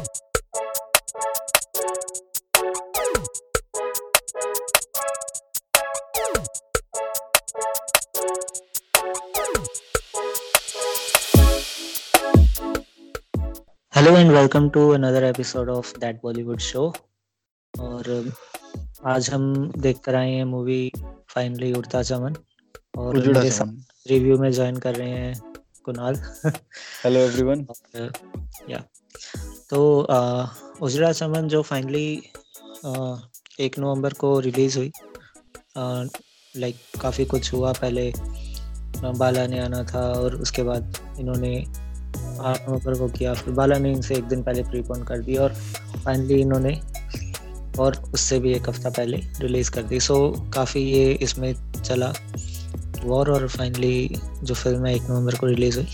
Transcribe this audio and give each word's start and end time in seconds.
Hello 0.00 0.08
and 14.16 14.32
welcome 14.32 14.68
to 14.70 14.88
another 14.90 15.24
episode 15.24 15.70
of 15.70 15.98
that 15.98 16.20
Bollywood 16.22 16.58
show 16.58 16.94
और 17.80 18.32
आज 19.06 19.30
हम 19.30 19.72
देख 19.78 19.98
कर 19.98 20.14
आए 20.14 20.30
हैं 20.30 20.44
मूवी 20.44 20.92
फाइनली 21.28 21.72
उड़ता 21.72 22.02
चमन। 22.02 22.36
और 22.98 23.16
उजड़ा 23.16 23.40
मेरे 23.40 23.50
साथ 23.50 24.10
रिव्यू 24.10 24.38
में 24.38 24.52
ज्वाइन 24.52 24.76
कर 24.76 24.94
रहे 24.94 25.10
हैं 25.10 25.52
कुणाल। 25.84 26.14
हेलो 27.04 27.20
एवरीवन 27.20 27.66
या 28.70 28.82
तो 29.70 29.80
उजड़ा 30.82 31.12
चमन 31.12 31.48
जो 31.48 31.62
फाइनली 31.62 32.06
एक 33.60 33.78
नवंबर 33.78 34.12
को 34.20 34.38
रिलीज़ 34.40 34.78
हुई 34.78 34.92
लाइक 36.54 36.76
काफ़ी 37.00 37.24
कुछ 37.24 37.52
हुआ 37.52 37.72
पहले 37.72 38.12
बाला 39.18 39.46
ने 39.46 39.58
आना 39.58 39.82
था 39.84 40.00
और 40.12 40.34
उसके 40.36 40.62
बाद 40.62 40.96
इन्होंने 41.20 41.56
आठ 41.58 42.68
नवंबर 42.68 42.98
को 42.98 43.08
किया, 43.08 43.34
फिर 43.34 43.54
बाला 43.54 43.78
ने 43.78 43.92
इनसे 43.92 44.14
एक 44.14 44.24
दिन 44.24 44.42
पहले 44.42 44.62
प्रीपोन 44.62 45.02
कर 45.04 45.18
दी 45.18 45.36
और 45.36 45.54
फाइनली 46.04 46.40
इन्होंने 46.40 46.74
और 47.78 47.96
उससे 48.14 48.38
भी 48.40 48.52
एक 48.54 48.68
हफ़्ता 48.68 48.90
पहले 48.90 49.16
रिलीज़ 49.40 49.70
कर 49.70 49.82
दी। 49.82 50.00
सो 50.00 50.30
काफ़ी 50.54 50.82
ये 50.82 51.12
इसमें 51.22 51.52
चला 51.82 52.12
वॉर 53.04 53.30
और 53.30 53.46
फाइनली 53.48 54.08
जो 54.42 54.54
फ़िल्म 54.54 54.86
है 54.86 54.94
एक 54.94 55.02
नवंबर 55.10 55.34
को 55.34 55.46
रिलीज़ 55.46 55.78
हुई। 55.78 55.86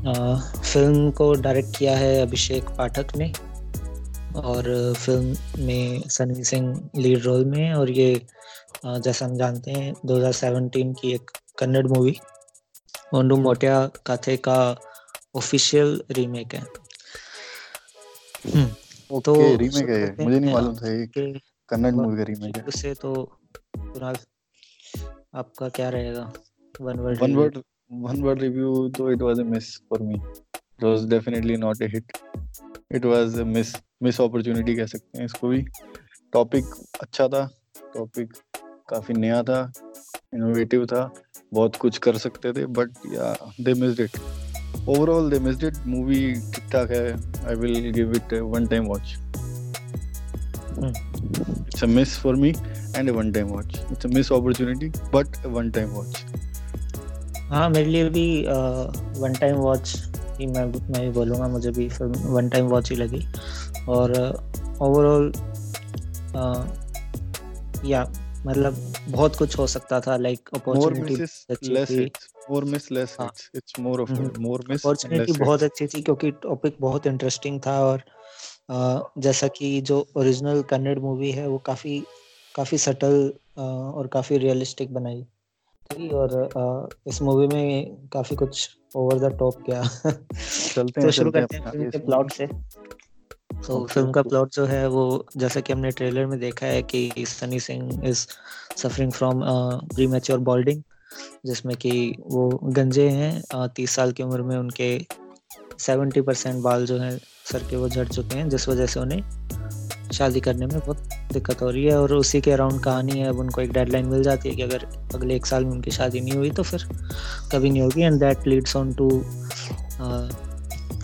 फ़िल्म 0.00 1.10
को 1.10 1.34
डायरेक्ट 1.34 1.78
किया 1.78 1.96
है 1.96 2.22
अभिषेक 2.22 2.64
पाठक 2.78 3.06
ने 3.16 3.32
और 4.36 4.94
फ़िल्म 4.94 5.36
में 5.64 6.08
सनी 6.08 6.44
सिंह 6.44 6.90
लीड 6.96 7.22
रोल 7.22 7.44
में 7.44 7.72
और 7.74 7.90
ये 7.90 8.26
जैसा 8.86 9.26
हम 9.26 9.36
जानते 9.36 9.70
हैं 9.70 9.92
2017 10.06 10.94
की 11.00 11.12
एक 11.12 11.30
कन्नड़ 11.58 11.86
मूवी 11.86 12.16
ओंडू 13.14 13.36
मोटिया 13.36 13.90
काथे 14.06 14.36
का 14.36 14.76
ऑफिशियल 15.34 16.02
रीमेक 16.10 16.54
है। 16.54 16.60
हम्म, 18.54 19.20
तो 19.20 19.56
रीमेक 19.56 19.88
है 19.88 20.00
ये। 20.00 20.24
मुझे 20.24 20.40
नहीं 20.40 20.52
मालूम 20.52 20.76
था 20.76 20.92
ये 20.92 21.06
कन्नड़ 21.68 21.94
मूवी 21.94 22.16
का 22.16 22.22
रीमेक 22.22 22.56
है। 22.56 22.62
उससे 22.62 22.94
तो 22.94 23.38
आपका 25.34 25.68
क्या 25.68 25.88
रहेगा? 25.88 26.32
One 26.80 26.98
word 26.98 27.22
one 27.22 27.34
word 27.34 27.58
one 27.90 28.22
word 28.22 28.42
review 28.42 28.88
तो 28.96 29.10
it 29.12 29.22
was 29.22 29.40
a 29.40 29.44
miss 29.44 29.76
for 29.90 30.02
me 30.02 30.14
it 30.14 30.84
was 30.84 31.08
definitely 31.10 31.56
not 31.56 31.82
a 31.82 31.86
hit 31.94 32.12
it 32.94 33.04
was 33.04 33.38
a 33.40 33.44
miss 33.44 33.74
miss 34.02 34.20
opportunity 34.20 34.74
कह 34.76 34.86
सकते 34.86 35.18
हैं 35.18 35.24
इसको 35.24 35.48
भी। 35.48 35.64
टॉपिक 36.32 36.64
अच्छा 37.02 37.26
था। 37.28 37.44
टॉपिक 37.94 38.32
काफ़ी 38.88 39.14
नया 39.14 39.42
था। 39.42 39.60
इनोवेटिव 40.34 40.84
था। 40.86 41.02
बहुत 41.54 41.76
कुछ 41.76 41.98
कर 41.98 42.16
सकते 42.18 42.52
थे 42.52 42.66
but 42.78 42.90
yeah 43.12 43.32
they 43.60 43.74
missed 43.80 44.00
it 44.00 44.18
overall 44.88 45.30
they 45.30 45.38
missed 45.38 45.64
it 45.64 45.78
movie 45.86 46.20
ठीक 46.54 46.70
ठाक 46.72 46.90
है। 46.90 47.12
I 47.48 47.54
will 47.54 47.90
give 47.92 48.12
it 48.16 48.34
one 48.34 48.66
time 48.66 48.86
watch 48.86 49.16
It's 50.82 51.82
a 51.82 51.86
miss 51.86 52.12
for 52.20 52.32
me 52.42 52.50
and 52.98 53.10
a 53.10 53.14
one 53.14 53.32
time 53.32 53.50
watch. 53.54 53.74
It's 53.94 54.06
a 54.06 54.10
miss 54.12 54.30
opportunity, 54.36 54.88
but 55.14 55.36
a 55.44 55.50
one 55.56 55.70
time 55.76 55.92
watch. 55.96 56.22
हाँ 57.50 57.68
मेरे 57.70 57.90
लिए 57.90 58.08
भी 58.08 58.42
one 59.20 59.34
time 59.40 59.56
watch 59.56 60.02
ही 60.40 60.46
मैं 60.46 60.64
मैं 60.64 61.00
भी 61.02 61.10
बोलूँगा 61.10 61.48
मुझे 61.48 61.70
भी 61.70 61.88
फ़िल्म 61.88 62.12
वन 62.12 62.48
टाइम 62.48 62.66
वॉच 62.66 62.90
ही 62.90 62.96
लगी। 62.96 63.24
और 63.88 64.12
ओवरऑल 64.82 65.32
या 67.90 68.02
मतलब 68.46 68.76
बहुत 69.08 69.36
कुछ 69.36 69.58
हो 69.58 69.66
सकता 69.66 70.00
था 70.00 70.16
लाइक 70.16 70.38
अपॉर्चुनिटी 70.54 71.14
हाँ। 73.20 73.30
अपॉर्चुनिटी 74.84 75.32
बहुत 75.38 75.62
अच्छी 75.62 75.86
थी 75.86 76.02
क्योंकि 76.02 76.30
टॉपिक 76.30 76.76
बहुत 76.80 77.06
इंटरेस्टिंग 77.06 77.60
था 77.66 77.84
और 77.84 78.02
अ, 78.70 79.02
जैसा 79.18 79.48
कि 79.48 79.80
जो 79.80 80.06
ओरिजिनल 80.16 80.62
कन्नड़ 80.62 80.98
मूवी 80.98 81.30
है 81.30 81.48
वो 81.48 81.58
काफ़ी 81.58 82.04
काफ़ी 82.54 82.78
सटल 82.78 83.32
और 83.58 84.06
काफ़ी 84.06 84.38
रियलिस्टिक 84.38 84.94
बनाई। 84.94 85.26
और 85.90 86.88
इस 87.06 87.20
मूवी 87.22 87.46
में 87.46 87.96
काफ़ी 88.12 88.36
कुछ 88.36 88.68
ओवर 88.96 89.18
द 89.18 89.38
टॉप 89.38 89.62
गया 89.66 89.82
चलते 89.82 91.00
तो 91.00 91.00
हैं 91.00 91.10
शुरू 91.10 91.30
करते 91.30 91.56
हैं 91.56 91.90
प्लॉट 92.06 92.32
से। 92.32 92.46
तो 93.66 93.86
फ़िल्म 93.86 94.12
का 94.12 94.22
प्लॉट 94.22 94.52
जो 94.52 94.64
है 94.64 94.88
वो 94.88 95.26
जैसा 95.36 95.60
कि 95.60 95.72
हमने 95.72 95.90
ट्रेलर 95.90 96.26
में 96.26 96.38
देखा 96.40 96.66
है 96.66 96.82
कि 96.82 97.24
Sunny 97.28 97.60
Singh 97.60 98.08
is 98.08 98.26
suffering 98.76 99.12
from 99.12 99.42
premature 100.06 100.38
balding 100.38 100.82
जिसमें 101.46 101.76
कि 101.76 102.14
वो 102.26 102.48
गंजे 102.64 103.08
हैं। 103.08 103.68
तीस 103.74 103.90
साल 103.90 104.12
की 104.12 104.22
उम्र 104.22 104.42
में 104.42 104.56
उनके 104.56 105.06
सेवेंटी 105.78 106.20
परसेंट 106.20 106.62
बाल 106.62 106.86
जो 106.86 106.98
हैं 106.98 107.18
सर 107.52 107.68
के 107.70 107.76
वो 107.76 107.88
झड़ 107.88 108.08
चुके 108.08 108.36
हैं 108.36 108.48
जिस 108.48 108.68
वजह 108.68 108.86
से 108.86 109.00
उन्हें 109.00 109.22
शादी 110.12 110.40
करने 110.40 110.66
में 110.66 110.78
बहुत 110.78 111.08
दिक्कत 111.32 111.62
हो 111.62 111.70
रही 111.70 111.84
है 111.84 111.98
और 112.00 112.12
उसी 112.14 112.40
के 112.40 112.50
अराउंड 112.52 112.82
कहानी 112.84 113.18
है 113.18 113.28
अब 113.28 113.38
उनको 113.38 113.60
एक 113.60 113.72
डेडलाइन 113.72 114.06
मिल 114.06 114.22
जाती 114.22 114.48
है 114.48 114.54
कि 114.56 114.62
अगर 114.62 114.86
अगले 115.14 115.36
एक 115.36 115.46
साल 115.46 115.64
में 115.64 115.72
उनकी 115.72 115.90
शादी 115.90 116.20
नहीं 116.20 116.36
हुई 116.36 116.50
तो 116.50 116.62
फिर 116.62 116.86
कभी 117.52 117.70
नहीं 117.70 117.82
होगी 117.82 118.02
and 118.02 118.18
that 118.20 118.46
leads 118.46 118.76
on 118.76 118.92
to 118.94 119.08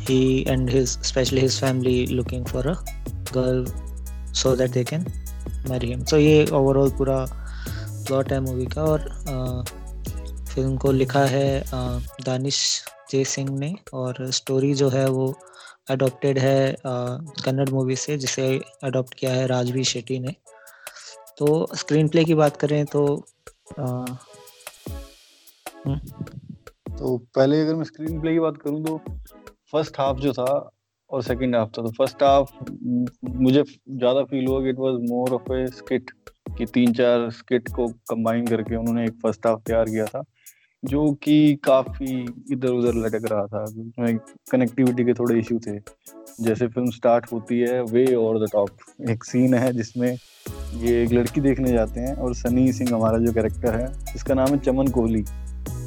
he 0.09 0.45
and 0.49 0.71
his 0.71 0.97
especially 1.05 1.43
his 1.47 1.59
family 1.63 1.97
looking 2.19 2.45
for 2.51 2.63
a 2.69 2.77
girl 3.33 3.65
so 4.33 4.55
that 4.57 4.73
they 4.77 4.85
can 4.85 5.07
marry 5.69 5.93
him. 5.93 6.05
So 6.11 6.17
ये 6.17 6.47
ओवरऑल 6.53 6.91
पूरा 6.99 7.25
प्लॉट 8.07 8.33
है 8.33 8.41
मूवी 8.41 8.67
का 8.77 8.83
और 8.83 9.09
फ़िल्म 10.55 10.77
को 10.77 10.93
लिखा 10.93 11.25
है 11.27 11.61
अ, 11.61 12.01
दानिश 12.27 12.61
जे 13.11 13.25
सिंह 13.25 13.51
ने 13.59 13.75
और 13.95 14.31
स्टोरी 14.31 14.73
जो 14.75 14.89
है 14.89 15.09
वो 15.09 15.27
अडॉप्टेड 15.89 16.39
है 16.39 16.77
कन्नड़ 16.87 17.69
मूवी 17.71 17.97
से 17.97 18.17
जिसे 18.19 18.49
अडॉप्ट 18.85 19.15
किया 19.15 19.33
है 19.33 19.47
राजवी 19.47 19.85
शेट्टी 19.85 20.19
ने। 20.19 20.35
तो 21.39 21.47
स्क्रीन 21.77 22.09
प्ले 22.09 22.25
की 22.25 22.35
बात 22.35 22.57
करें 22.57 22.85
तो 22.87 23.05
अ, 23.79 23.83
हम्म, 25.87 25.99
तो 26.99 27.17
पहले 27.35 27.61
अगर 27.63 27.75
मैं 27.75 27.85
स्क्रीन 27.85 28.21
प्ले 28.21 28.33
की 28.33 28.39
बात 28.41 28.57
करूँ 28.57 28.83
तो 28.85 28.97
फ़र्स्ट 29.73 29.99
हाफ़ 30.01 30.19
जो 30.19 30.33
था 30.33 30.45
और 31.11 31.23
सेकंड 31.23 31.57
हाफ़ 31.57 31.69
था 31.69 31.83
तो 31.83 31.91
फ़र्स्ट 31.99 32.23
हाफ़ 32.23 32.51
मुझे 33.37 33.63
ज़्यादा 33.63 34.23
फील 34.25 34.47
हुआ 34.47 34.61
कि 34.63 34.69
it 34.71 34.79
was 34.79 34.95
more 35.11 35.35
of 35.35 35.53
a 35.53 35.67
skit 35.73 36.11
कि 36.59 36.67
तीन 36.75 36.93
चार 36.95 37.29
स्किट 37.31 37.69
को 37.75 37.89
कंबाइन 38.11 38.47
करके 38.47 38.77
उन्होंने 38.77 39.05
एक 39.05 39.19
फ़र्स्ट 39.23 39.47
हाफ़ 39.47 39.61
तैयार 39.67 39.85
किया 39.85 40.05
था। 40.07 40.23
जो 40.89 41.13
कि 41.13 41.59
काफ़ी 41.65 42.27
इधर 42.53 42.69
उधर 42.69 42.95
लटक 42.95 43.33
रहा 43.33 43.47
था। 43.47 43.63
उसमें 43.63 44.19
कनेक्टिविटी 44.51 45.05
के 45.05 45.13
थोड़े 45.13 45.39
इशू 45.39 45.59
थे। 45.59 45.79
जैसे 46.41 46.67
फ़िल्म 46.67 46.91
स्टार्ट 46.91 47.33
होती 47.33 47.59
है 47.59 47.83
वे 47.83 48.15
और 48.15 48.47
द 48.47 48.51
टॉप 48.53 48.69
एक 49.11 49.25
सीन 49.25 49.55
है 49.55 49.73
जिसमें 49.73 50.19
ये 50.77 51.03
एक 51.05 51.13
लड़की 51.13 51.41
देखने 51.41 51.73
जाते 51.73 52.01
हैं 52.01 52.15
और 52.15 52.35
सनी 52.35 52.73
सिंह 52.73 52.95
हमारा 52.95 53.19
जो 53.19 53.33
कैरेक्टर 53.33 53.75
है 53.75 53.87
जिसका 54.13 54.35
नाम 54.35 54.49
है 54.49 54.59
चमन 54.59 54.87
कोहली। 54.87 55.23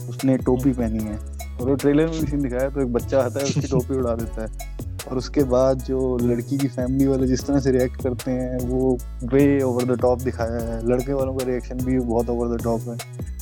उसने 0.10 0.38
टोपी 0.38 0.72
पहनी 0.72 1.04
है। 1.04 1.18
और 1.58 1.70
वो 1.70 1.76
ट्रेलर 1.76 2.08
में 2.08 2.22
भी 2.22 2.28
सीन 2.28 2.42
दिखाया 2.42 2.62
है, 2.62 2.74
तो 2.74 2.82
एक 2.82 2.94
बच्चा 2.94 3.22
आता 3.22 3.40
है 3.40 3.46
उसकी 3.46 3.62
टोपी 3.72 3.94
उड़ा 3.94 4.16
देता 4.16 4.46
है। 4.46 4.78
और 5.12 5.18
उसके 5.18 5.44
बाद 5.44 5.78
जो 5.78 6.18
लड़की 6.18 6.58
की 6.58 6.68
फैमिली 6.68 7.08
वाले 7.08 7.28
जिस 7.28 7.48
तरह 7.48 7.60
से 7.60 7.72
रिएक्ट 7.72 8.04
करते 8.04 8.32
हैं 8.32 8.58
वो 8.60 8.98
वे 9.24 9.62
ओवर 9.62 9.96
द 9.96 10.00
टॉप 10.00 10.22
दिखाया 10.22 10.60
है। 10.60 10.88
लड़के 10.88 11.14
वालों 11.14 11.36
का 11.36 11.46
रिएक्शन 11.46 11.76
भी 11.76 12.00
बहुत 12.00 12.30
ओवर 12.30 12.58
द 12.58 12.64
टॉप 12.64 12.82
है। 12.82 12.98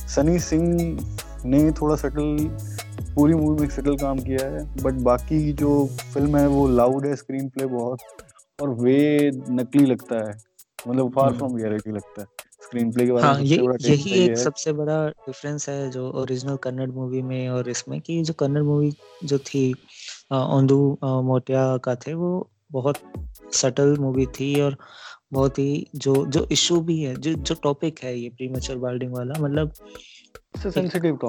सनी 0.08 0.38
सिंह 0.38 0.98
ने 1.48 1.70
थोड़ा 1.72 1.96
सटल 1.96 2.36
पूरी 3.14 3.34
मूवी 3.34 3.60
में 3.60 3.68
सटल 3.68 3.96
काम 3.96 4.18
किया 4.18 4.46
है 4.46 4.64
बट 4.82 4.94
बाकी 5.02 5.52
जो 5.52 5.86
फ़िल्म 6.14 6.36
है 6.36 6.46
वो 6.48 6.68
लाउड 6.68 7.06
है 7.06 7.14
स्क्रीन 7.16 7.48
प्ले 7.48 7.66
बहुत 7.66 7.98
और 8.62 8.70
वे 8.74 9.30
नकली 9.50 9.84
लगता 9.86 10.16
है। 10.28 10.36
मतलब 10.88 11.10
फार। 11.10 11.32
फ्रॉम 11.32 11.56
रियलिटी 11.56 11.90
लगता 11.90 12.20
है। 12.20 12.26
स्क्रीन 12.62 12.92
प्ले 12.92 13.06
के 13.06 13.12
बारे 13.12 13.26
हाँ 13.26 13.34
में 13.34 13.42
ये 13.42 13.56
यही 13.80 14.14
तो 14.14 14.32
एक 14.32 14.38
सबसे 14.38 14.72
बड़ा 14.72 15.08
डिफरेंस 15.08 15.68
है 15.68 15.90
जो 15.90 16.10
ओरिजिनल 16.12 16.56
कन्नड़ 16.56 16.90
मूवी 16.90 17.22
में 17.22 17.48
और 17.48 17.68
इसमें 17.68 18.00
कि 18.00 18.22
जो 18.22 18.34
कन्नड़ 18.34 18.62
मूवी 18.62 18.92
जो 19.24 19.38
थी 19.38 19.72
ओंदू 20.32 20.98
मोटिया 21.04 21.76
का 21.76 21.94
थे 21.94 22.14
वो 22.14 22.50
बहुत 22.72 22.96
सटल 23.52 23.96
मूवी 23.98 24.26
थी 24.26 24.60
और 24.60 24.76
बहुत 25.32 25.58
ही 25.58 25.86
जो 25.94 26.26
जो 26.26 26.46
इशू 26.52 26.80
भी 26.80 27.00
है 27.02 27.14
जो 27.16 27.32
जो 27.32 27.54
टॉपिक 27.62 28.00
है 28.04 28.18
ये 28.18 28.28
प्रीमेच्योर 28.28 28.78
बाल्डिंग 28.78 29.12
वाला 29.12 29.40
मतलब 29.40 29.72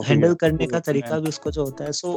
हैंडल 0.06 0.34
करने 0.42 0.68
का 0.68 0.80
तरीका 0.80 1.20
भी 1.20 1.30
उसको 1.30 1.52
जो 1.52 1.64
होता 1.66 1.84
है 1.84 1.92
so 1.92 2.14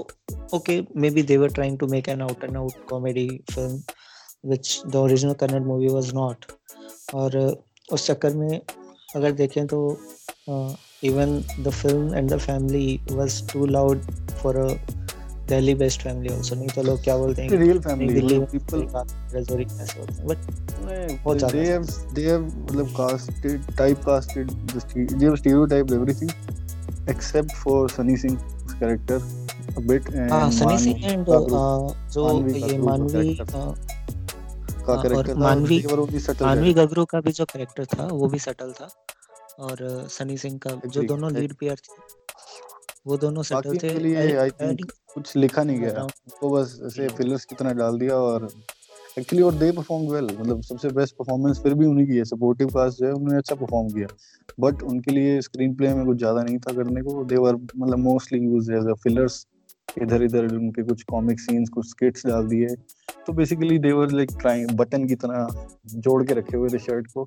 okay 0.55 0.81
maybe 1.11 1.23
they 1.23 1.37
were 1.37 1.49
trying 1.59 1.79
to 1.79 1.87
make 1.87 2.09
an 2.09 2.23
out 2.23 2.45
and 2.45 2.57
out 2.57 2.73
comedy 2.91 3.29
film 3.53 3.83
which 4.49 4.83
the 4.87 4.97
original 4.97 5.35
Kannada 5.41 5.63
movie 5.63 5.89
was 5.95 6.13
not 6.15 6.45
और 7.15 7.31
uh, 7.41 7.55
उस 7.95 8.07
चक्कर 8.07 8.35
में 8.37 8.61
अगर 9.17 9.33
देखें 9.33 9.67
तो 9.67 9.79
even 11.05 11.39
the 11.65 11.71
film 11.71 12.15
and 12.15 12.33
the 12.33 12.39
family 12.39 13.01
was 13.11 13.43
too 13.53 13.67
loud 13.67 14.03
for 14.43 14.57
a 14.57 14.69
Delhi 15.49 15.75
based 15.75 16.03
family 16.03 16.35
also 16.35 16.55
नहीं 16.55 16.69
तो 16.75 16.83
लोग 16.83 17.03
क्या 17.05 17.17
बोलते 17.17 17.43
हैं? 17.43 17.51
Real 17.51 17.81
family 17.81 18.15
Delhi 18.15 18.39
people 18.53 18.87
Rajouri 19.35 19.65
कैसे 19.65 20.01
होते 20.01 20.15
हैं। 20.15 20.27
बट 20.27 20.39
बहुत 21.25 21.39
ज़्यादा 21.39 21.59
they 21.59 21.67
have 21.73 21.89
they 22.17 22.27
have 22.31 22.45
मतलब 22.63 22.95
casted 22.99 23.71
type 23.81 24.01
casted 24.09 24.47
they 25.19 25.27
have 25.27 25.39
stereotyped 25.39 25.93
everything. 25.99 26.33
Except 27.07 27.53
for 27.63 27.89
Sunny 27.89 28.17
Singh's 28.17 28.75
character 28.81 29.19
a 29.77 29.81
bit 29.81 30.09
and 30.09 30.31
हाँ 30.33 30.51
सनी 30.51 30.79
सिंह 30.79 31.05
एंड 31.05 31.27
जो 32.15 32.23
ये 32.49 32.79
मानवी 32.79 33.35
का 33.37 34.95
कैरेक्टर 35.03 35.35
मानवी 35.35 35.85
मानवी 36.43 36.73
गगरू 36.75 37.05
का 37.05 37.21
भी 37.21 37.33
जो 37.33 37.45
कैरेक्टर 37.53 37.85
था 37.95 38.07
वो 38.13 38.29
भी 38.29 38.39
सटल 38.39 38.73
था। 38.73 38.89
और 39.61 39.77
सनी 40.11 40.37
सिंह 40.39 40.59
का 40.67 40.71
जो 40.87 41.03
दोनों 41.03 41.33
लीड 41.33 41.53
पेयर 41.61 41.77
थे 41.77 41.97
वो 43.07 43.17
दोनों 43.17 43.43
सटल 43.43 43.77
थे। 43.83 43.89
आई 44.37 44.51
थिंक 44.51 44.93
कुछ 45.15 45.37
लिखा 45.37 45.63
नहीं 45.63 45.79
गया। 45.81 46.07
तो 46.41 46.51
बस 46.51 46.79
ऐसे 46.87 47.09
फिलर्स 47.17 47.45
की 47.45 47.55
तरह 47.55 47.73
डाल 47.81 47.99
दिया 47.99 48.17
और 48.17 48.49
एक्चुअली 49.19 49.43
और 49.43 49.55
दे 49.55 49.71
परफॉर्म 49.73 50.05
वेल 50.13 50.25
मतलब 50.25 50.63
सबसे 50.63 50.89
बेस्ट 50.89 51.15
परफॉर्मेंस 51.17 51.61
फिर 51.63 51.75
भी 51.75 51.87
उन्हीं 51.87 52.07
की 52.07 52.17
है. 52.17 52.25
सपोर्टिव 52.25 52.69
कास्ट 52.69 52.99
जो 52.99 53.07
है, 53.07 53.13
उन्होंने 53.13 53.39
अच्छा 53.39 53.55
परफॉर्म 53.55 53.89
किया. 53.89 54.07
बट 54.61 54.83
उनके 54.83 55.13
लिए 55.13 55.41
स्क्रीन 55.41 55.75
प्ले 55.75 55.95
में 55.95 56.05
कुछ 56.07 56.19
ज़्यादा 56.19 56.43
नहीं 56.43 56.59
था 56.59 56.73
करने 56.73 57.03
को. 57.03 57.25
दे 57.25 57.37
वर 57.37 57.55
मतलब 57.55 57.99
mostly 57.99 58.41
use 58.41 58.73
as 58.73 58.87
a 58.87 58.95
fillers 59.03 59.47
इधर 60.03 60.23
इधर 60.23 60.45
उनके 60.47 60.83
कुछ 60.83 61.03
कॉमिक 61.03 61.41
सीन्स 61.41 61.69
कुछ 61.69 61.89
स्किट्स 61.89 62.27
डाल 62.27 62.47
दिए. 62.49 62.67
तो 63.27 63.33
basically 63.33 63.79
they 63.79 63.93
were 63.93 64.11
like 64.11 64.31
trying 64.41 64.71
button 64.77 65.07
की 65.09 65.15
तरह 65.15 65.67
जोड़ 65.97 66.23
के 66.27 66.35
रखे 66.35 66.57
हुए 66.57 66.69
थे 66.69 66.79
शर्ट 66.79 67.07
को. 67.07 67.27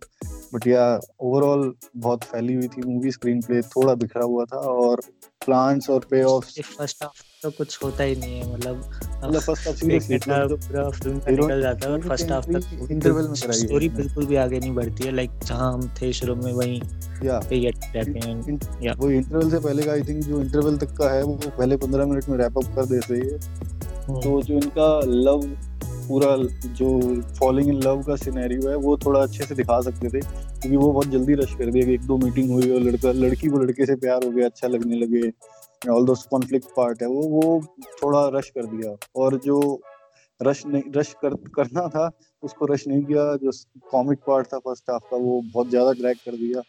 बट 0.53 0.67
या 0.67 0.87
ओवरऑल 1.19 1.73
बहुत 1.97 2.23
फैली 2.23 2.53
हुई 2.53 2.67
थी 2.67 2.81
मूवी 2.87 3.11
स्क्रीन 3.11 3.41
प्ले 3.41 3.61
थोड़ा 3.61 3.93
बिखरा 3.95 4.23
हुआ 4.23 4.45
था 4.45 4.57
और 4.57 5.01
प्लांट्स 5.45 5.89
और 5.89 6.07
पे 6.11 6.23
ऑफ़ 6.23 6.45
तो 7.45 7.49
कुछ 7.51 7.77
होता 7.83 8.03
ही 8.03 8.15
नहीं 8.15 8.39
है 8.39 8.53
मतलब 8.53 8.77
मतलब 9.23 9.41
फ़र्स्ट 9.41 9.67
हाफ़ 9.67 9.75
सीरियसली 9.77 10.17
पूरा 10.19 10.89
फ़िल्म 10.91 11.19
का 11.19 11.31
निकल 11.31 11.61
जाता 11.61 11.87
है 11.87 11.93
और 11.93 12.01
फ़र्स्ट 12.01 12.31
हाफ़ 12.31 12.45
तक 12.47 12.87
इंटरवल 12.91 13.27
में 13.27 13.35
कराई 13.41 13.57
स्टोरी 13.57 13.89
बिल्कुल 13.89 14.25
भी 14.25 14.35
आगे 14.35 14.59
नहीं 14.59 14.73
बढ़ती 14.75 15.05
है 15.05 15.11
लाइक 15.15 15.39
जहाँ 15.45 15.71
हम 15.73 15.87
थे 16.01 16.11
शुरू 16.13 16.35
में 16.35 16.51
वहीं 16.53 16.79
पे 17.21 17.59
गेट 17.59 17.75
रहते 17.95 18.19
हैं। 18.19 18.93
वो 18.95 19.09
इंटरवल 19.11 19.49
से 19.49 19.59
पहले 19.59 19.83
का 19.83 19.91
आई 19.91 20.01
थिंक 20.01 20.23
जो 20.23 20.41
इंटरवल 20.41 20.77
तक 20.77 20.95
का 20.97 21.13
है 21.13 21.21
वो 21.23 21.39
पहले 21.47 21.77
15 21.77 22.09
मिनट 22.09 22.29
में 22.29 22.37
रैप 22.37 22.57
अप 22.57 22.75
कर 22.75 22.85
देते 22.85 23.13
हैं 23.15 23.39
हम्म। 24.07 24.19
तो 24.21 24.41
जो 24.41 24.53
इनका 24.53 24.89
लव 25.05 25.47
पूरा 26.07 26.35
जो 26.77 26.89
फॉलिंग 27.39 27.69
इन 27.69 27.81
लव 27.83 28.01
का 28.03 28.15
सिनेरियो 28.15 28.69
है 28.69 28.75
वो 28.77 28.97
थोड़ा 28.97 29.21
अच्छे 29.21 29.45
से 29.45 29.55
दिखा 29.55 29.79
सकते 29.81 30.09
थे 30.09 30.19
क्योंकि 30.19 30.75
वो 30.77 30.91
बहुत 30.91 31.07
जल्दी 31.07 31.33
रश 31.33 31.53
कर 31.53 31.71
दिया 31.71 31.87
एक 31.93 32.01
दो 32.01 32.17
मीटिंग 32.17 32.51
हुई 32.51 32.69
और 32.71 32.81
लड़का 32.81 33.11
लड़की 33.11 33.47
को 33.47 33.59
लड़के 33.59 33.85
से 33.85 33.95
प्यार 33.95 34.25
हो 34.25 34.31
गया 34.31 34.45
अच्छा 34.45 34.67
लगने 34.67 34.95
लगे। 34.95 35.31
ऑल 35.89 36.05
दोस 36.05 36.25
कॉन्फ्लिक्ट 36.25 36.67
पार्ट 36.77 37.01
है 37.01 37.07
वो 37.07 37.21
वो 37.29 37.59
थोड़ा 38.03 38.27
रश 38.33 38.49
कर 38.49 38.65
दिया। 38.65 38.95
और 39.15 39.37
जो 39.39 39.59
रश 40.39 40.65
नहीं 40.65 40.91
रश 40.95 41.13
कर 41.21 41.35
करना 41.55 41.87
था 41.87 42.09
उसको 42.43 42.65
रश 42.65 42.87
नहीं 42.87 43.03
किया। 43.03 43.35
जो 43.35 43.51
कॉमिक 43.91 44.19
पार्ट 44.27 44.47
था 44.47 44.57
फ़र्स्ट 44.59 44.89
हाफ़ 44.89 45.03
का 45.11 45.17
वो 45.17 45.41
बहुत 45.43 45.69
ज़्यादा 45.69 45.91
ड्रैग 45.91 46.17
कर 46.17 46.35
दिया। 46.35 46.61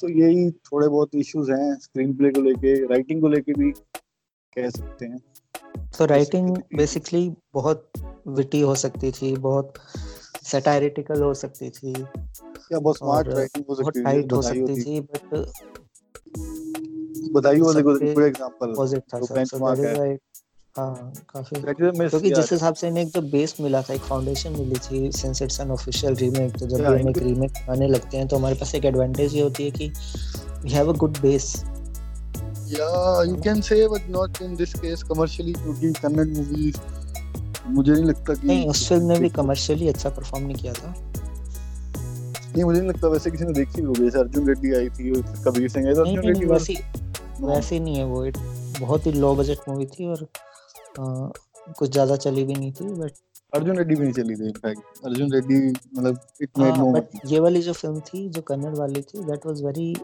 तो 0.00 0.08
यही 0.10 0.50
थोड़े 0.50 0.88
बहुत 0.88 1.14
इश्यूज़ 1.14 1.50
हैं 1.52 1.74
स्क्रीन 1.78 2.14
प्ले 2.16 2.30
को 2.30 2.40
लेके 2.40 2.74
राइटिंग 2.86 3.20
को 3.20 3.28
लेके 3.28 3.52
भी 3.52 3.70
कह 4.52 4.68
सकते 4.70 5.06
हैं। 5.06 5.18
तो 5.98 6.04
राइटिंग 6.04 6.56
बेसिकली 6.76 7.28
बहुत 7.54 7.92
विटी 8.28 8.60
हो 8.60 8.74
सकती 8.74 9.10
थी 9.12 9.36
बहुत 9.38 9.74
सैटारिटिकल 10.42 11.22
हो 11.22 11.32
सकती 11.34 11.70
थी। 11.70 11.92
या 11.92 12.78
बहुत 12.78 12.96
स्मार्ट 12.96 13.28
राइटिंग 13.28 13.64
हो 13.68 13.74
सकती 13.74 13.98
थी 13.98 14.02
टाइट 14.02 14.32
हो 14.32 14.42
सकती 14.42 14.84
थी 14.84 15.00
but 15.00 15.34
Badhaai 17.32 17.60
was 17.60 17.76
a 17.76 17.80
good 17.80 18.02
example 18.02 18.74
positive 18.76 19.02
था 19.14 19.24
सर। 19.24 19.44
सो 19.44 19.74
दैट 19.74 20.20
हाँ। 20.76 21.12
काफ़ी 21.28 21.60
क्योंकि 21.62 22.30
जिस 22.30 22.52
हिसाब 22.52 22.74
से 22.74 22.88
इन्हें 22.88 23.04
एक 23.04 23.10
जो 23.12 23.20
बेस 23.32 23.54
मिला 23.60 23.82
था 23.82 23.94
एक 23.94 24.00
फाउंडेशन 24.00 24.52
मिली 24.52 24.76
थी 24.84 25.10
since 25.12 25.42
it's 25.42 25.60
an 25.60 25.70
official 25.70 26.14
remake 26.14 26.58
तो 26.58 26.66
जब 26.66 26.84
हम 26.84 27.08
एक 27.08 27.18
रीमेक 27.18 27.52
आने 27.70 27.88
लगते 27.88 28.16
हैं 28.16 28.28
तो 28.28 28.36
हमारे 28.36 28.54
पास 28.54 28.74
एक 28.74 28.84
एडवांटेज 28.84 29.34
ये 29.34 29.42
होती 29.42 29.64
है 29.64 29.70
कि 29.70 29.88
we 30.64 30.70
have 30.70 30.92
a 30.92 30.96
good 30.96 31.18
base 31.18 31.54
yeah 32.72 33.22
you 33.28 33.38
can 33.44 33.58
say 33.64 33.78
but 33.92 34.04
not 34.12 34.38
in 34.44 34.52
this 34.58 34.70
case 34.82 35.00
commercially 35.08 35.54
क्योंकि 35.56 35.92
कन्नड़ 35.92 36.26
मूवी 36.28 36.72
मुझे 37.66 37.92
नहीं 37.92 38.04
लगता 38.04 38.34
कि 38.34 38.46
नहीं 38.46 38.68
उस 38.68 38.88
फ़िल्म 38.88 39.06
ने 39.06 39.18
भी 39.18 39.28
कमर्शियली 39.28 39.88
अच्छा 39.88 40.10
परफॉर्म 40.10 40.46
नहीं 40.46 40.56
किया 40.56 40.72
था। 40.72 40.94
नहीं 42.54 42.64
मुझे 42.64 42.78
नहीं 42.80 42.88
लगता 42.88 43.08
वैसे 43.08 43.30
किसी 43.30 43.44
ने 43.44 43.52
देखी 43.52 43.82
होगी 43.82 44.08
अर्जुन 44.18 44.48
रेड्डी 44.48 44.74
आई 44.74 44.88
थी 44.88 45.12
कबीर 45.44 45.68
सिंह 45.68 45.88
आई 45.88 45.94
तो 45.94 46.00
अर्जुन 46.00 46.24
रेड्डी 46.26 46.46
वैसी 47.44 47.80
नहीं 47.80 47.96
है 47.96 48.04
वो 48.04 48.24
इट 48.26 48.36
बहुत 48.80 49.06
ही 49.06 49.12
लो 49.12 49.34
बजट 49.36 49.68
मूवी 49.68 49.86
थी 49.86 50.06
और 50.06 50.22
आ, 51.00 51.30
कुछ 51.78 51.90
ज़्यादा 51.90 52.16
चली 52.16 52.44
भी 52.44 52.54
नहीं 52.54 52.72
थी 52.72 52.84
बट 52.94 53.12
अर्जुन 53.52 53.76
रेड्डी 53.78 53.94
भी 53.94 54.02
नहीं 54.02 54.12
चली 54.12 54.34
थी 54.36 54.46
इनफैक्ट 54.46 55.04
अर्जुन 55.04 55.32
रेड्डी 55.32 55.56
मतलब 55.68 56.20
इट 56.42 56.58
मेड 56.58 56.76
नो 56.76 56.92
बट 56.92 57.08
ये 57.26 57.40
वाली 57.40 57.62
जो 57.62 57.72
फ़िल्म 57.72 58.00
थी 58.00 58.28
जो 58.28 58.42
कन्नड़ 58.42 58.74
वाली 58.76 59.02
थी 59.02 59.24
that 59.24 59.46
was 59.46 59.62
very 59.64 59.94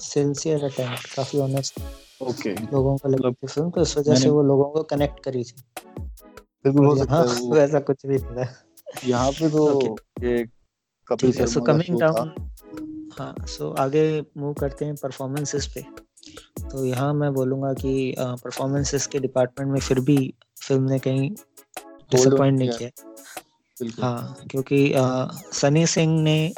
sincere 0.00 0.64
attempt 0.64 1.14
काफ़ी 1.14 1.38
ऑनेस्ट 1.38 1.80
ओके 2.22 2.54
लोगों 2.54 2.96
को 2.96 3.08
लगी 3.08 3.32
थी 3.32 3.46
फ़िल्म 3.46 3.70
तो 3.70 3.82
इस 3.82 3.96
वजह 3.98 4.14
से 4.14 4.28
वो 4.28 4.42
लोगों 4.42 4.70
को 4.70 4.82
कनेक्ट 4.82 5.20
करी 5.24 5.44
थी। 5.44 5.62
बिल्कुल 6.64 6.86
हो 6.86 6.94
सकता 6.96 7.16
है 7.16 7.40
वो 7.40 7.54
वैसा 7.54 7.80
कुछ 7.80 8.06
भी 8.06 8.14
नहीं 8.14 8.34
था। 8.36 8.54
यहाँ 9.06 9.30
पे 9.32 9.48
तो 9.48 9.96
ये 10.22 10.44
Kapil 11.08 11.32
Sharma 11.32 11.52
so 11.52 11.60
coming 11.60 11.98
down 12.00 12.32
हाँ 13.18 13.34
सो 13.46 13.70
आगे 13.78 14.04
मूव 14.36 14.52
करते 14.60 14.84
हैं 14.84 14.94
परफॉर्मेंसेस 15.02 15.66
पे। 15.74 15.84
तो 16.70 16.84
यहाँ 16.84 17.12
मैं 17.14 17.32
बोलूँगा 17.34 17.72
कि 17.74 18.14
परफॉर्मेंसेस 18.18 19.06
के 19.06 19.18
डिपार्टमेंट 19.18 19.72
में 19.72 19.80
फिर 19.80 20.00
भी 20.00 20.16
फ़िल्म 20.62 20.90
ने 20.90 20.98
कहीं 20.98 21.30
डिसअपॉइंट 22.10 22.58
नहीं 22.58 22.68
किया। 22.70 22.88
हाँ 24.02 24.46
क्योंकि 24.50 24.92
सनी 25.52 25.86
सिंह 25.86 26.20
ने 26.22 26.52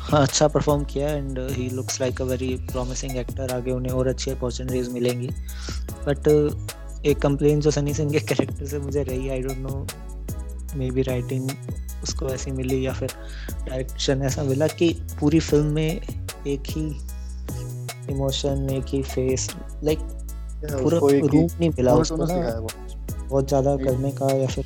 हाँ 0.00 0.22
अच्छा 0.22 0.46
परफॉर्म 0.48 0.84
किया 0.84 1.08
and 1.10 1.38
he 1.50 1.68
looks 1.70 2.00
like 2.00 2.20
a 2.20 2.24
very 2.24 2.54
promising 2.72 3.16
actor 3.16 3.52
आगे 3.52 3.70
उन्हें 3.70 3.92
और 3.92 4.08
अच्छी 4.08 4.30
अपॉर्चुनिटीज़ 4.30 4.90
मिलेंगी। 4.90 5.28
बट 6.06 6.28
एक 7.06 7.18
कंप्लेन 7.22 7.60
जो 7.60 7.70
सनी 7.70 7.94
सिंह 7.94 8.12
के 8.12 8.20
कैरेक्टर 8.20 8.66
से 8.66 8.78
मुझे 8.78 9.02
रही 9.02 9.28
I 9.28 9.40
don't 9.42 9.58
know 9.58 10.78
maybe 10.90 11.02
writing 11.02 11.50
उसको 12.02 12.28
ऐसी 12.28 12.50
मिली 12.50 12.84
या 12.86 12.92
फिर 12.92 13.12
डायरेक्शन 13.68 14.22
ऐसा 14.22 14.42
मिला 14.42 14.66
कि 14.78 14.88
पूरी 15.20 15.40
फ़िल्म 15.40 15.66
में 15.66 16.00
एक 16.46 16.62
ही 16.68 16.88
इमोशन 18.10 18.70
एक 18.70 18.84
ही 18.88 19.02
फेस 19.02 19.48
लाइक 19.84 19.98
पूरा 20.64 20.98
रूप 20.98 21.50
नहीं 21.60 21.70
मिला 21.70 21.94
उसको 21.94 22.16
ना। 22.16 22.60
बहुत 23.28 23.48
ज़्यादा 23.48 23.76
करने 23.76 24.12
का 24.12 24.34
या 24.36 24.46
फिर 24.46 24.64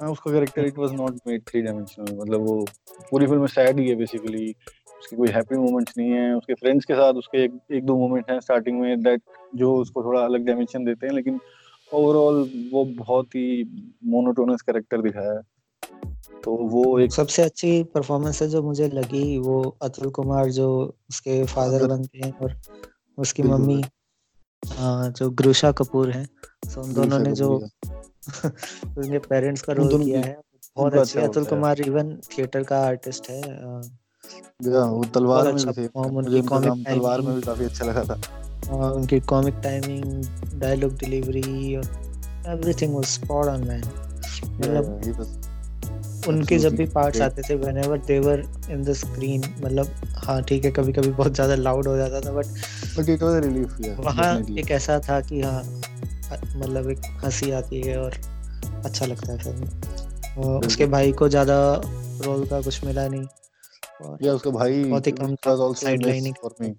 हाँ 0.00 0.10
उसका 0.10 0.32
character 0.32 0.64
it 0.64 0.78
was 0.78 0.92
not 0.92 1.18
made 1.26 1.42
three 1.42 1.62
dimensional 1.62 2.16
मतलब 2.20 2.40
वो 2.40 2.64
पूरी 3.10 3.26
फ़िल्म 3.26 3.46
सैड 3.46 3.80
ही 3.80 3.88
है 3.88 3.94
बेसिकली 3.94 4.54
उसकी 5.00 5.16
कोई 5.16 5.28
हैप्पी 5.28 5.56
मोमेंट्स 5.56 5.94
नहीं 5.98 6.10
है 6.10 6.34
उसके 6.34 6.54
फ्रेंड्स 6.54 6.84
के 6.84 6.94
साथ 6.94 7.12
उसके 7.14 7.44
एक, 7.44 7.58
एक 7.72 7.84
दो 7.84 7.96
मोमेंट 7.96 8.30
हैं 8.30 8.40
स्टार्टिंग 8.40 8.80
में 8.80 9.02
दैट 9.02 9.22
जो 9.54 9.74
उसको 9.76 10.04
थोड़ा 10.04 10.20
अलग 10.20 10.46
डायमेंशन 10.46 10.84
देते 10.84 11.06
हैं 11.06 11.14
लेकिन 11.14 11.40
ओवरऑल 11.92 12.50
वो 12.72 12.84
बहुत 12.84 13.26
ही 13.26 13.64
मोनोटोनस 14.04 14.62
कैरेक्टर 14.62 15.02
दिखाया 15.02 15.32
है। 15.32 15.40
तो 16.44 16.56
वो 16.56 16.98
एक 16.98 17.12
सबसे 17.12 17.42
अच्छी 17.42 17.82
परफॉर्मेंस 17.82 18.42
है 18.42 18.48
जो 18.48 18.62
मुझे 18.62 18.88
लगी 18.88 19.38
वो 19.38 19.76
अतुल 19.82 20.10
कुमार 20.10 20.50
जो 20.50 20.96
उसके 21.10 21.44
फादर 21.44 21.86
बनते 21.86 22.18
हैं 22.18 22.38
और 22.38 22.60
उसकी 23.18 23.42
मम्मी 23.42 23.84
जो 25.10 25.30
ग्रुशा 25.30 25.72
कपूर 25.72 26.10
है। 26.10 26.24
तो 26.74 26.82
उन 26.82 26.94
दोनों 26.94 27.18
ने 27.18 27.32
जो 27.32 27.56
उनके 28.98 29.18
पेरेंट्स 29.18 29.62
का 29.62 29.72
रोल 29.72 30.04
किया 30.04 30.20
है। 30.20 30.40
बहुत 30.76 30.94
अच्छे 30.94 31.20
अच्छा 31.20 31.30
अतुल 31.30 31.44
कुमार 31.44 31.80
इवन 31.80 32.16
थिएटर 32.16 32.62
का 32.62 32.78
आर्टिस्ट 32.86 33.30
है 33.30 33.40
वो 34.64 35.04
तलवार 35.04 35.44
में 35.44 35.52
अच्छा 35.52 35.72
भी 35.72 35.88
तलवार 35.88 37.20
में 37.20 37.34
भी 37.34 37.42
काफ़ी 37.42 37.64
अच्छा 37.64 37.84
लगा 37.84 38.04
था। 38.04 38.90
उनकी 38.92 39.20
कॉमिक 39.20 39.54
टाइमिंग 39.54 40.24
डायलॉग 40.60 40.92
डिलीवरी 40.92 41.76
और 41.76 41.84
everything 42.46 42.94
was 42.94 43.04
spot 43.04 43.46
on 43.46 43.68
man 43.68 43.82
मतलब 44.54 45.53
उनके 46.28 46.58
जब 46.58 46.76
भी 46.76 46.84
पार्ट्स 46.86 47.20
आते 47.20 47.42
थे 47.42 47.54
whenever 47.54 47.98
they 47.98 48.18
were 48.18 48.40
in 48.70 48.82
the 48.84 48.92
screen 48.92 49.42
मतलब 49.60 49.86
हाँ 50.16 50.42
ठीक 50.42 50.64
है 50.64 50.70
कभी 50.70 50.92
कभी 50.92 51.08
बहुत 51.08 51.34
ज़्यादा 51.34 51.54
लाउड 51.54 51.88
हो 51.88 51.96
जाता 51.96 52.20
था 52.20 52.32
बट 52.32 53.08
इट 53.08 53.22
वाज 53.22 53.44
रिलीफ 53.44 53.76
वहाँ 54.00 54.34
एक 54.58 54.70
ऐसा 54.70 54.98
था 54.98 55.20
कि 55.20 55.40
हाँ 55.40 55.62
मतलब 56.56 56.90
एक 56.90 57.00
हँसी 57.24 57.50
आती 57.50 57.80
है 57.80 57.98
और 58.00 58.14
अच्छा 58.84 59.06
लगता 59.06 59.32
है 59.32 59.38
फ़िल्म। 59.38 60.58
उसके 60.66 60.86
भाई 60.86 61.12
को 61.12 61.28
ज़्यादा 61.28 61.80
रोल 62.24 62.46
का 62.46 62.60
कुछ 62.60 62.84
मिला 62.84 63.08
नहीं 63.08 63.26
और 64.02 64.18
या 64.22 64.32
उसका 64.32 64.50
भाई 64.50 64.84
बहुत 64.84 65.06
ही 65.06 65.12
कम 65.12 65.34
साइड 65.74 66.06
लाइनिंग 66.06 66.34
फॉर 66.42 66.54
मी 66.60 66.74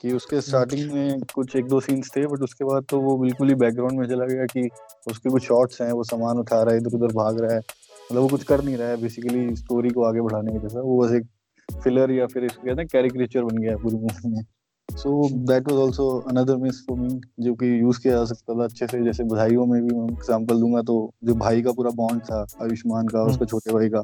कि 0.00 0.12
उसके 0.12 0.40
स्टार्टिंग 0.40 0.92
में 0.92 1.20
कुछ 1.34 1.56
एक 1.56 1.68
दो 1.68 1.80
सीन्स 1.80 2.10
थे 2.16 2.26
बट 2.26 2.42
उसके 2.42 2.64
बाद 2.64 2.84
तो 2.90 3.00
वो 3.00 3.16
बिल्कुल 3.18 3.48
ही 3.48 3.54
बैकग्राउंड 3.54 3.98
में 3.98 4.06
चला 4.06 4.24
गया 4.24 4.46
कि 4.46 4.68
उसके 5.10 5.30
कुछ 5.30 5.46
शॉट्स 5.46 5.80
हैं 5.80 5.92
वो 5.92 6.04
सामान 6.04 6.38
उठा 6.38 6.62
रहा 6.62 6.74
है 6.74 6.80
इधर 6.80 6.96
उधर 6.96 7.14
भाग 7.14 7.40
रहा 7.40 7.54
है। 7.54 7.60
मतलब 8.10 8.22
वो 8.22 8.28
कुछ 8.28 8.42
कर 8.44 8.62
नहीं 8.64 8.76
रहा 8.76 8.88
है 8.88 8.96
बेसिकली 9.00 9.56
स्टोरी 9.56 9.90
को 9.90 10.04
आगे 10.04 10.20
बढ़ाने 10.20 10.52
की 10.52 10.58
जैसा 10.58 10.80
वो 10.80 11.02
बस 11.02 11.12
एक 11.14 11.26
फिलर 11.68 12.10
या 12.10 12.26
फिर 12.26 12.44
इसको 12.44 12.62
कहते 12.62 12.80
हैं 12.80 12.88
कैरिकेचर 12.92 13.44
बन 13.44 13.56
गया 13.56 13.76
पूरी 13.76 13.96
मूवी 13.96 14.30
में। 14.30 14.42
So 14.88 15.28
that 15.48 15.68
was 15.68 15.80
also 15.80 16.08
another 16.28 16.56
miss 16.56 16.80
for 16.86 16.98
me 16.98 17.20
जो 17.40 17.54
कि 17.54 17.68
यूज़ 17.80 18.00
किया 18.02 18.14
जा 18.14 18.24
सकता 18.24 18.54
था 18.54 18.64
अच्छे 18.64 18.86
से। 18.86 19.02
जैसे 19.04 19.24
बधाइयों 19.24 19.66
में 19.66 19.80
भी 19.82 19.94
मैं 19.94 20.08
एग्जांपल 20.12 20.60
दूँगा 20.60 20.82
तो 20.82 20.96
जो 21.24 21.34
भाई 21.36 21.62
का 21.62 21.72
पूरा 21.72 21.90
बॉन्ड 21.96 22.22
था 22.22 22.44
आयुष्मान 22.62 23.06
का 23.08 23.22
उसका 23.22 23.34
हम्म। 23.34 23.46
छोटे 23.46 23.72
भाई 23.72 23.88
का 23.88 24.00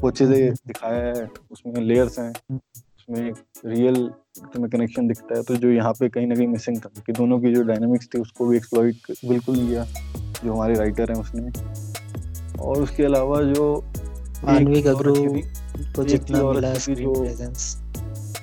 वो 0.00 0.08
अच्छे 0.08 0.26
से 0.26 0.50
दिखाया 0.66 1.02
है। 1.06 1.28
उसमें 1.50 1.80
लेयर्स 1.82 2.18
हैं 2.18 2.32
उसमें 2.52 3.32
रियल 3.66 4.10
में 4.58 4.68
कनेक्शन 4.70 5.08
दिखता 5.08 5.36
है। 5.36 5.42
तो 5.42 5.56
जो 5.56 5.70
यहाँ 5.70 5.92
पे 5.92 6.08
कहीं 6.08 6.26
ना 6.26 6.34
कहीं 6.34 6.48
मिसिंग 6.48 6.78
था 6.78 6.90
कि 7.00 7.12
दोनों 7.12 7.40
की 7.40 7.54
जो 7.54 7.62
डायनामिक्स 7.64 8.08
थी 8.14 8.20
उसको 8.20 8.46
भी 8.46 8.56
एक्सप्लॉइट 8.56 9.12
बिल्कुल 9.24 9.56
नहीं 9.56 9.68
किया 9.68 9.84
जो 10.44 10.52
हमारे 10.52 10.74
राइटर 10.74 11.12
हैं 11.12 11.20
उसने। 11.20 11.85
और 12.60 12.82
उसके 12.82 13.04
अलावा 13.04 13.42
जो 13.42 13.84
मानवी 14.44 14.82
गगरू 14.82 15.14
को 15.96 16.04
जितना 16.04 16.42
मिला 16.42 16.74
स्क्रीन 16.74 17.12
प्रेजेंस 17.12 17.76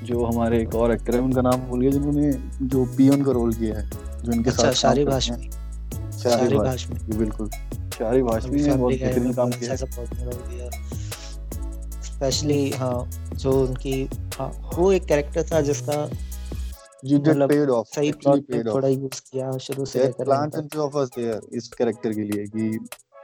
जो 0.04 0.26
हमारे 0.26 0.62
एक 0.62 0.76
और 0.76 0.92
एक्टर 0.92 1.16
है 1.16 1.22
उनका 1.22 1.42
नाम 1.42 1.62
भूल 1.62 1.82
गया 1.82 1.92
जिन्होंने 1.92 2.32
जो 2.68 2.86
पियन 2.86 3.24
का 3.24 3.32
रोल 3.32 3.54
किया 3.54 3.80
है 3.80 3.90
जो 4.24 4.32
इनके 4.32 4.50
अच्छा, 4.50 4.64
साथ 4.64 4.72
शारी 4.72 5.06
भाषमी। 5.06 5.50
शारी 6.20 6.58
भाषमी 6.58 7.18
बिल्कुल। 7.18 7.50
शारी 7.98 8.22
भाषमी 8.24 8.62
ने 8.62 8.76
बहुत 8.76 8.94
बेहतरीन 8.94 9.34
काम 9.34 9.50
किया 9.50 9.76
स्पेशली 12.04 12.70
हाँ। 12.72 13.10
जो 13.34 13.52
उनकी 13.52 14.10
हाँ 14.40 14.72
वो 14.76 14.92
एक 14.92 15.06
कैरेक्टर 15.06 15.44
था 15.44 15.62
जिसका 15.62 16.10
you 17.08 17.20
मतलब 17.20 17.50
paid 17.50 17.70
off 17.70 17.96
सही 17.96 18.12
प्लॉट 18.12 18.68
थोड़ा 18.74 18.88
यूज़ 18.88 19.22
किया 19.32 19.58
शुरू 19.58 19.86
से 19.86 20.00
लेकर 20.00 20.50
there 21.20 21.42
इस 21.54 21.68
कैरेक्टर 21.68 22.14
के 22.14 22.22
लिए 22.22 22.46
कि 22.46 22.80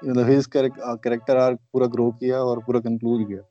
मतलब 0.05 0.29
हिज 0.29 0.45
कैरेक्टर 0.47 1.37
आर्क 1.37 1.59
पूरा 1.73 1.87
ग्रो 1.87 2.09
किया 2.11 2.37
और 2.39 2.59
पूरा 2.59 2.79
कंक्लूड 2.79 3.25
किया। 3.27 3.41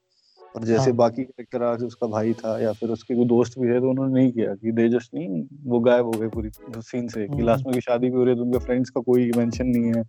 और 0.57 0.65
जैसे 0.65 0.81
हाँ. 0.81 0.93
बाकी 0.93 1.23
कैरेक्टर 1.23 1.63
आज 1.63 1.83
उसका 1.85 2.07
भाई 2.07 2.33
था 2.35 2.59
या 2.61 2.73
फिर 2.73 2.91
उसके 2.91 3.15
कोई 3.15 3.27
दोस्त 3.27 3.59
भी 3.59 3.69
है 3.69 3.81
तो 3.81 3.91
उन्होंने 3.91 4.13
नहीं 4.15 4.31
किया 4.33 4.55
कि 4.55 4.73
दे 4.73 4.89
जस्ट 4.89 5.15
नहीं 5.15 5.43
वो 5.65 5.81
गायब 5.81 6.05
हो 6.05 6.11
गए 6.11 6.29
पूरी 6.29 6.51
सीन 6.83 7.09
से 7.09 7.27
कि 7.29 7.43
लास्ट 7.43 7.61
हम्म। 7.61 7.71
में 7.71 7.75
की 7.75 7.81
शादी 7.81 8.11
भी 8.11 8.17
हो 8.17 8.25
रही 8.25 8.35
है 8.35 8.37
तो 8.37 8.45
उनके 8.45 8.59
फ्रेंड्स 8.59 8.91
का 8.91 9.01
कोई 9.01 9.31
मेंशन 9.37 9.67
नहीं 9.67 9.93
है। 9.95 10.03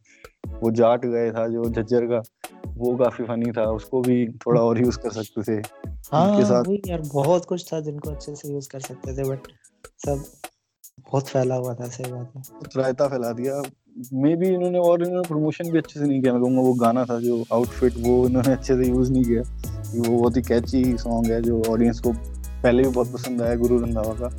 वो 0.62 0.72
जाट 0.72 1.05
गए 1.05 1.31
था 1.31 1.48
जो 1.48 1.69
झज्जर 1.69 2.05
का 2.05 2.22
वो 2.77 2.96
काफ़ी 2.98 3.25
फनी 3.25 3.51
था 3.51 3.65
उसको 3.72 4.01
भी 4.01 4.25
थोड़ा 4.38 4.62
और 4.62 4.79
यूज़ 4.81 4.98
कर 4.98 5.12
सकते 5.12 5.41
थे। 5.43 5.62
हाँ 6.12 6.24
उनके 6.25 6.46
साथ 6.46 6.89
यार 6.89 7.01
बहुत 7.13 7.46
कुछ 7.46 7.72
था 7.74 7.79
जिनको 7.81 8.12
अच्छे 8.12 8.36
से 8.36 8.53
यूज़ 8.53 8.69
कर 8.69 8.79
सकते 8.79 9.17
थे 9.17 9.29
बट 9.29 9.48
सब 10.05 10.24
बहुत 11.01 11.27
फैला 11.27 11.55
हुआ 11.55 11.74
था 11.75 11.88
सही 11.89 12.12
बात 12.12 12.34
है। 12.36 12.41
रायता 12.77 13.08
फैला 13.08 13.31
दिया। 13.34 13.62
मे 14.13 14.36
बी 14.36 14.48
इन्होंने 14.48 14.79
और 14.79 15.01
इन्होंने 15.03 15.27
प्रमोशन 15.27 15.72
भी 15.72 15.77
अच्छे 15.77 16.00
से 16.00 16.06
नहीं 16.06 16.22
किया। 16.22 16.34
मैं 16.34 16.41
कहूँगा 16.41 16.62
वो 16.62 16.74
गाना 16.82 17.03
था 17.06 17.20
जो 17.20 17.44
आउटफिट 17.53 17.94
वो 18.00 18.13
इन्होंने 18.27 18.51
अच्छे 18.53 18.75
से 18.75 18.89
यूज़ 18.89 19.12
नहीं 19.12 19.24
किया। 19.24 19.41
वो 19.96 20.20
बहुत 20.20 20.38
ही 20.38 20.41
कैची 20.41 20.84
सॉन्ग 20.98 21.32
है 21.32 21.41
जो 21.41 21.62
ऑडियंस 21.70 22.00
को 22.00 22.12
पहले 22.13 22.84
भी 22.84 22.89
बहुत 22.89 23.12
पसंद 23.13 23.41
आया 23.41 23.56
गुरु 23.56 23.79
रंधावा 23.79 24.13
का। 24.22 24.29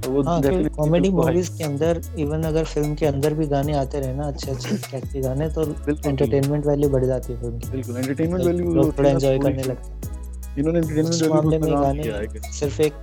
तो 0.00 0.10
वो 0.12 0.22
हाँ, 0.22 0.40
कॉमेडी 0.76 1.10
मूवीज़ 1.10 1.50
के 1.58 1.64
अंदर 1.64 2.00
इवन 2.18 2.42
अगर 2.44 2.64
फ़िल्म 2.64 2.94
के 2.94 3.06
अंदर 3.06 3.34
भी 3.34 3.46
गाने 3.46 3.72
आते 3.76 4.00
रहे 4.00 4.14
ना 4.14 4.26
अच्छे 4.28 4.50
अच्छे 4.50 4.76
कैची 4.90 5.20
गाने 5.20 5.48
तो 5.50 5.62
एंटरटेनमेंट 6.06 6.66
वैल्यू 6.66 6.88
बढ़ 6.90 7.04
जाती 7.04 7.32
है 7.32 7.40
फ़िल्म 7.40 7.58
की। 7.58 7.70
बिल्कुल 7.70 7.96
एंटरटेनमेंट 7.96 8.44
वैल्यू 8.44 8.74
लोग 8.74 8.98
थोड़ा 8.98 9.10
एंजॉय 9.10 9.38
करने 9.38 9.62
लगते 9.62 9.90
हैं। 9.90 10.56
इन्होंने 10.58 10.78
एंटरटेनमेंट 10.78 11.22
वैल्यू 11.22 11.60
में 11.60 11.82
गाने 11.82 12.52
सिर्फ़ 12.52 12.80
एक 12.82 12.94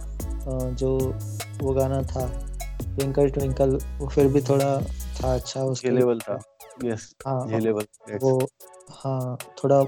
जो 0.79 0.97
वो 1.61 1.73
गाना 1.73 2.01
था 2.03 2.25
ट्विंकल 2.81 3.29
ट्विंकल 3.29 3.77
वो 3.99 4.07
फिर 4.07 4.27
भी 4.33 4.41
थोड़ा 4.49 4.69
था 5.23 5.33
अच्छा 5.33 5.63
उसके 5.63 5.89
लेवल 5.89 6.19
था. 6.19 6.41
यस 6.85 7.15
हाँ 7.27 7.47
ये 7.51 7.59
लेवल 7.59 7.85
वो 8.21 8.49
हाँ 8.91 9.37
थोड़ा 9.63 9.83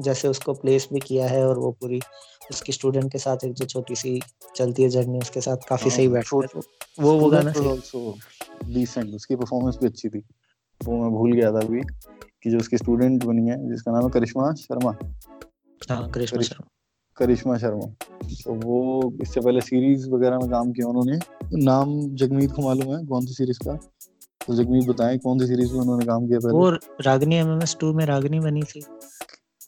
जैसे 0.00 0.28
उसको 0.28 0.52
प्लेस 0.54 0.88
भी 0.92 1.00
किया 1.00 1.28
है 1.28 1.46
और 1.48 1.58
वो 1.58 1.70
पूरी 1.70 2.00
उसकी 2.50 2.72
स्टूडेंट 2.72 3.12
के 3.12 3.18
साथ 3.18 3.44
एक 3.44 3.52
जो 3.52 3.64
छोटी 3.64 3.94
सी 3.94 4.22
चलती 4.56 4.82
है 4.82 4.88
जर्नी 4.88 5.18
उसके 5.18 5.40
साथ 5.40 5.56
काफ़ी 5.68 5.90
सही 5.90 6.08
बैठ 6.08 6.32
है। 6.34 6.48
वो 7.00 7.12
वो 7.18 7.30
गाना 7.30 7.50
आल्सो 7.50 8.14
डिसेंट 8.64 9.14
उसकी 9.14 9.36
परफॉर्मेंस 9.36 9.78
भी 9.82 9.86
अच्छी 9.86 10.08
थी। 10.08 10.22
वो 10.80 10.96
मैं 10.96 11.10
भूल 11.10 11.32
गया 11.32 11.52
था 11.52 11.58
अभी 11.58 11.80
कि 12.42 12.50
जो 12.50 12.58
उसकी 12.58 12.76
स्टूडेंट 12.76 13.24
बनी 13.24 13.48
है 13.48 13.68
जिसका 13.68 13.92
नाम 13.92 14.04
है 14.04 14.10
करिश्मा 14.10 14.52
शर्मा। 14.52 14.96
हाँ 15.90 16.10
करिश्मा 16.10 16.42
शर्मा। 16.42 16.68
करिश्मा 17.16 17.58
शर्मा। 17.58 17.86
तो 18.44 18.54
वो 18.54 19.12
इससे 19.22 19.40
पहले 19.40 19.60
सीरीज़ 19.60 20.10
वगैरह 20.10 20.38
में 20.38 20.50
काम 20.50 20.72
किया 20.72 20.86
उन्होंने। 20.86 21.18
नाम 21.64 22.14
जगमीत 22.14 22.52
को 22.52 22.62
मालूम 22.62 22.96
है 22.96 23.06
कौन 23.06 23.26
सी 23.26 23.34
सीरीज़ 23.34 23.58
का? 23.58 23.78
तो 24.46 24.54
जगमीत 24.54 24.86
बताएँ 24.88 25.18
कौन 25.18 25.38
सी 25.38 25.46
सीरीज़ 25.46 25.72
में 25.72 25.80
उन्होंने 25.80 26.04
काम 26.06 26.26
किया 26.26 26.38
पहले? 26.38 26.52
वो 26.52 26.70
रागनी 27.06 27.36
एमएमएस 27.36 27.76
2 27.84 27.92
में 27.94 28.04
रागनी 28.06 28.40
बनी 28.40 28.62
थी। 28.62 28.84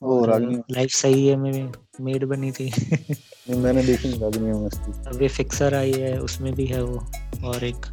ओ 0.02 0.24
रागनी 0.24 0.56
लाइफ 0.70 0.90
सही 0.90 1.26
है 1.26 1.36
में 1.36 1.72
मेड 2.00 2.24
बनी 2.24 2.50
थी। 2.52 2.70
नहीं 2.70 3.60
मैंने 3.60 3.82
देखी 3.82 4.08
नहीं 4.08 4.20
रागनी 4.20 4.48
एमएमएस 4.50 4.74
2 4.78 5.06
अब 5.14 5.22
ये 5.22 5.28
फिक्सर 5.28 5.74
आई 5.74 5.92
है 5.92 6.18
उसमें 6.20 6.52
भी 6.54 6.66
है 6.66 6.82
वो 6.84 6.98
और 7.44 7.64
एक 7.64 7.86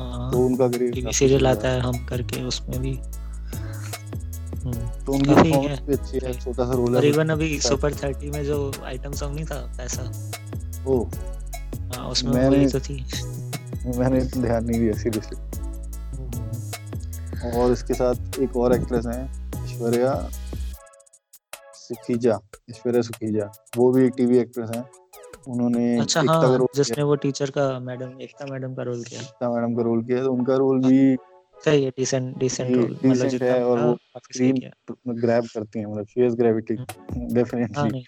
तो 0.00 0.44
उनका 0.46 0.68
टीवी 0.68 1.12
सीरियल 1.12 1.46
आता 1.46 1.68
है। 1.68 1.80
हम 1.80 2.04
करके 2.06 2.42
उसमें 2.42 2.80
भी। 2.82 2.94
हम्म, 4.58 4.72
तो 5.06 5.12
उनकी 5.12 5.34
परफॉर्मेंस 5.34 5.80
भी 5.80 5.92
अच्छी 5.94 6.18
है 6.24 6.32
छोटा 6.40 6.64
सा 6.64 6.72
रोल 6.72 6.96
है। 6.96 7.06
इवन 7.08 7.28
अभी 7.28 7.58
सुपर 7.60 7.92
30 7.94 8.30
में 8.32 8.44
जो 8.44 8.72
आइटम 8.84 9.12
सॉन्ग 9.12 9.34
नहीं 9.34 9.44
था 9.44 9.60
पैसा। 9.78 10.02
ओ। 10.88 11.02
हाँ 11.94 12.08
उसमें 12.08 12.32
मैंने 12.32 12.68
तो 12.68 12.80
थी। 12.80 12.96
मैंने 13.98 14.20
ध्यान 14.20 14.64
नहीं 14.64 14.80
दिया 14.80 14.92
सीरियसली 14.92 15.36
और 17.44 17.72
इसके 17.72 17.94
साथ 17.94 18.38
एक 18.40 18.56
और 18.56 18.74
एक्ट्रेस 18.74 19.06
हैं 19.06 19.24
ऐश्वर्या 19.64 20.12
सुखीजा 21.74 22.38
ऐश्वर्या 22.70 23.02
सुखीजा 23.02 23.50
वो 23.76 23.90
भी 23.92 24.04
एक 24.06 24.12
टीवी 24.16 24.38
एक्ट्रेस 24.38 24.70
हैं। 24.76 24.84
उन्होंने 25.48 25.84
अच्छा 26.00 26.20
हाँ, 26.20 26.66
जिसने 26.76 27.02
वो 27.02 27.14
टीचर 27.16 27.50
का 27.50 27.68
मैडम 27.80 28.20
एकता 28.20 28.46
मैडम 28.52 28.74
का 28.74 28.82
रोल 28.82 29.02
किया। 29.04 29.20
एकता 29.20 29.50
मैडम 29.50 29.74
का 29.76 29.82
रोल 29.82 30.02
किया 30.04 30.22
तो 30.24 30.32
उनका 30.32 30.56
रोल 30.56 30.80
भी 30.80 31.16
सही 31.64 31.84
है 31.84 31.90
डिसेंट 31.90 32.36
डिसेंट 32.38 32.76
रोल 32.76 32.98
मतलब 33.06 33.42
है 33.42 33.62
और 33.64 33.78
वो 33.78 33.96
स्क्रीन 34.24 34.60
ग्रैब 35.20 35.46
करती 35.54 35.78
हैं 35.78 35.86
मतलब 35.86 36.04
फेस 36.04 36.34
ग्रेविटी 36.34 36.74
डेफिनेटली 37.34 38.04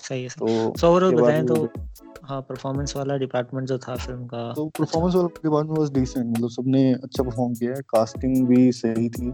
सही 0.00 0.22
है 0.22 0.28
तो 0.28 0.74
सो 0.78 0.88
ओवरऑल 0.88 1.14
बताएँ 1.14 1.44
तो 1.46 1.54
हाँ 2.24 2.40
परफॉर्मेंस 2.42 2.96
वाला 2.96 3.16
डिपार्टमेंट 3.16 3.68
जो 3.68 3.78
था 3.78 3.94
फ़िल्म 3.96 4.26
का। 4.26 4.52
तो 4.56 4.66
परफॉर्मेंस 4.78 5.14
वाला 5.14 5.28
डिपार्टमेंट 5.42 5.78
वाज 5.78 5.90
डिसेंट 5.92 6.26
मतलब 6.26 6.48
सबने 6.50 6.92
अच्छा 6.92 7.22
परफॉर्म 7.22 7.54
किया 7.54 7.74
है। 7.76 7.82
कास्टिंग 7.88 8.46
भी 8.48 8.70
सही 8.72 9.08
थी। 9.08 9.30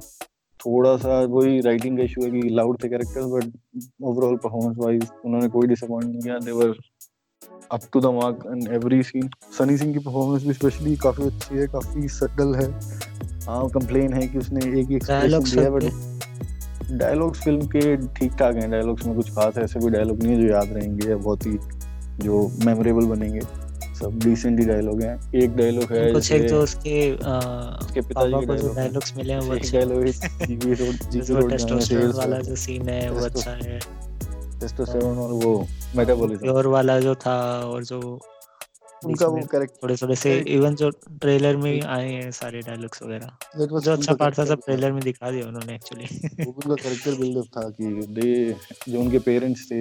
थोड़ा 0.60 0.96
सा 0.96 1.20
वही 1.30 1.60
राइटिंग 1.60 1.96
का 1.98 2.04
इशू 2.04 2.24
है 2.24 2.30
कि 2.30 2.48
लाउड 2.48 2.82
थे 2.84 2.88
characters 2.88 3.26
but 3.26 3.84
overall 4.04 4.36
performance 4.36 4.76
wise 4.78 5.06
उन्होंने 5.24 5.48
कोई 5.48 5.66
डिसअपॉइंट 5.66 6.10
नहीं 6.10 6.20
किया। 6.22 6.38
They 6.38 6.52
were 6.52 6.74
up 7.72 7.80
to 7.92 8.00
the 8.00 8.06
mark 8.14 8.44
in 8.46 8.66
every 8.74 9.02
scene 9.02 9.28
Sunny 9.58 9.76
Singh 9.76 9.92
की 9.92 9.98
परफॉर्मेंस 9.98 10.44
भी 10.44 10.52
स्पेशली 10.52 10.96
काफ़ी 10.96 11.26
अच्छी 11.26 11.54
है 11.54 11.66
काफ़ी 11.66 12.08
सटल 12.08 12.54
है। 12.54 12.70
हाँ 13.46 13.68
कंप्लेन 13.68 14.12
है 14.14 14.26
कि 14.28 14.38
उसने 14.38 14.60
एक 14.80 14.88
ही 14.88 14.96
एक्सप्रेशन 14.96 15.44
दिया 15.50 15.70
बट 15.70 16.98
डायलॉग्स 16.98 17.42
फ़िल्म 17.44 17.66
के 17.66 17.96
ठीक 18.14 18.32
ठाक 18.32 18.54
हैं। 18.54 18.70
डायलॉग्स 18.70 19.06
में 19.06 19.14
कुछ 19.16 19.30
खास 19.30 19.58
ऐसे 19.58 19.80
कोई 19.80 19.90
डायलॉग 19.90 20.22
नहीं 20.22 20.36
है 20.36 20.40
जो 20.42 20.52
याद 20.54 20.72
रहेंगे 20.72 21.14
बहुत 21.14 21.46
ही 21.46 21.56
जो 22.22 22.46
मेमोरेबल 22.64 23.06
बनेंगे। 23.06 23.40
सब 24.00 24.18
डिसेंट 24.24 24.60
ही 24.60 24.66
डायलॉग 24.66 25.02
हैं। 25.02 25.16
एक 25.34 25.56
डायलॉग 25.56 25.92
है 25.92 26.12
कुछ 26.12 26.30
एक 26.32 26.46
जो 26.48 26.62
उसके 26.62 26.94
उसके 27.12 28.00
पिताजी 28.00 28.46
के 28.46 28.56
जो 28.58 28.72
डायलॉग्स 28.74 29.16
मिले 29.16 29.32
हैं 29.32 29.40
वो 29.40 29.54
अच्छे 29.54 29.76
डायलॉग 29.78 30.06
है 30.06 30.12
GV 30.46 30.74
road 30.74 31.10
GV 31.10 31.34
road 31.34 31.50
testosterone 31.50 32.12
वाला 32.12 32.38
जो 32.38 32.56
सीन 32.56 32.88
है 32.88 33.10
वो 33.10 33.24
अच्छा 33.26 33.50
है। 33.50 33.78
टेस्टोस्टेरोन 34.60 35.18
और 35.18 35.32
वो 35.44 35.66
मेटाबॉलिज्म 35.96 36.40
प्योर 36.40 36.66
वाला 36.66 37.00
जो 37.00 37.14
था 37.14 37.36
और 37.60 37.84
जो 37.84 38.00
उनका 39.04 39.26
वो 39.26 39.40
करेक्ट 39.52 39.74
थोड़े 39.82 39.96
थोड़े 39.96 40.14
से 40.16 40.36
इवन 40.54 40.74
जो 40.74 40.88
ट्रेलर 40.90 41.56
में 41.56 41.72
भी 41.72 41.80
आए 41.80 42.10
हैं 42.12 42.30
सारे 42.30 42.60
डायलॉग्स 42.60 43.02
वगैरह। 43.02 43.78
जो 43.80 43.92
अच्छा 43.92 44.14
पार्ट 44.14 44.38
था 44.38 44.44
सब 44.44 44.60
ट्रेलर 44.66 44.92
में 44.92 45.02
दिखा 45.02 45.30
दिया 45.30 45.46
उन्होंने 45.46 45.74
एक्चुअली 45.74 46.28
वो 46.44 46.50
उनका 46.52 46.74
कैरेक्टर 46.74 47.14
बिल्डअप 47.14 47.44
था 47.56 47.68
कि 47.70 47.84
दे 48.20 48.56
जो 48.92 49.00
उनके 49.00 49.18
पेरेंट्स 49.18 49.70
थे 49.72 49.78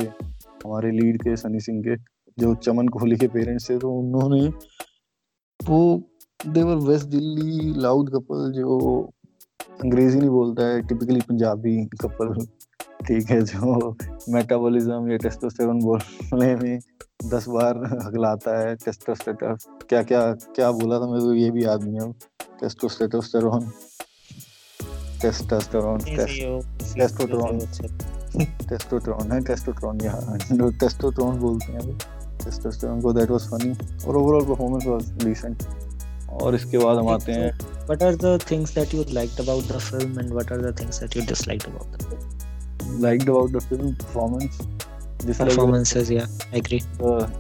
हमारे 0.66 0.92
लीड 0.92 1.22
के 1.22 1.36
सनी 1.38 1.60
सिंह 1.60 1.82
के। 1.82 2.19
जो 2.40 2.54
चमन 2.58 2.88
कोहली 2.90 3.16
के 3.18 3.28
पेरेंट्स 3.30 3.70
थे 3.70 3.78
तो 3.80 3.92
उन्होंने 3.94 4.48
वो 5.60 5.80
देवर 6.40 6.76
वेस्ट 6.86 7.08
दिल्ली 7.10 7.74
लाउड 7.82 8.10
कपल 8.10 8.52
जो 8.54 8.80
अंग्रेज़ी 9.82 10.20
नहीं 10.20 10.30
बोलता 10.30 10.68
है 10.68 10.82
टिपिकली 10.84 11.20
पंजाबी 11.24 11.76
कपल 12.02 12.34
ठीक 13.08 13.30
है 13.30 13.42
जो 13.44 13.96
मेटाबॉलिज्म 14.30 15.12
या 15.12 15.18
टेस्टोस्टेरोन 15.18 15.80
बोलने 15.84 16.56
में 16.56 16.80
दस 17.26 17.48
बार 17.48 17.78
हगलाता 18.04 18.58
है 18.60 18.76
टेस्टोस्टेरोन 18.76 19.56
क्या 19.90 20.02
क्या 20.04 20.22
क्या 20.56 20.72
बोला 20.74 21.00
था 21.00 21.08
मेरे 21.08 21.22
को 21.22 21.34
ये 21.34 21.50
भी 21.52 21.64
याद 21.64 21.84
नहीं 21.84 22.00
है 22.00 22.12
टेस्टोस्टेरोन 22.60 23.72
टेस्टोस्टेरोन 25.22 26.00
टेस्टोस्टेरोन 26.92 27.60
टेस्टोस्टेरोन 28.70 29.32
है 29.32 29.42
टेस्टोस्टेरोन 29.42 30.02
यहाँ 30.04 30.38
टेस्टोस्टेरोन 30.40 31.40
बोलते 31.40 31.72
हैं 31.74 32.19
और 36.30 36.42
और 36.42 36.56
इसके 36.56 36.78
बाद 36.78 36.98
हम 36.98 37.08
आते 37.08 37.32
हैं। 37.32 37.58
परफॉर्मेंसेस 45.46 46.12
या 46.12 46.22
आई 46.22 46.60
एग्री 46.60 46.80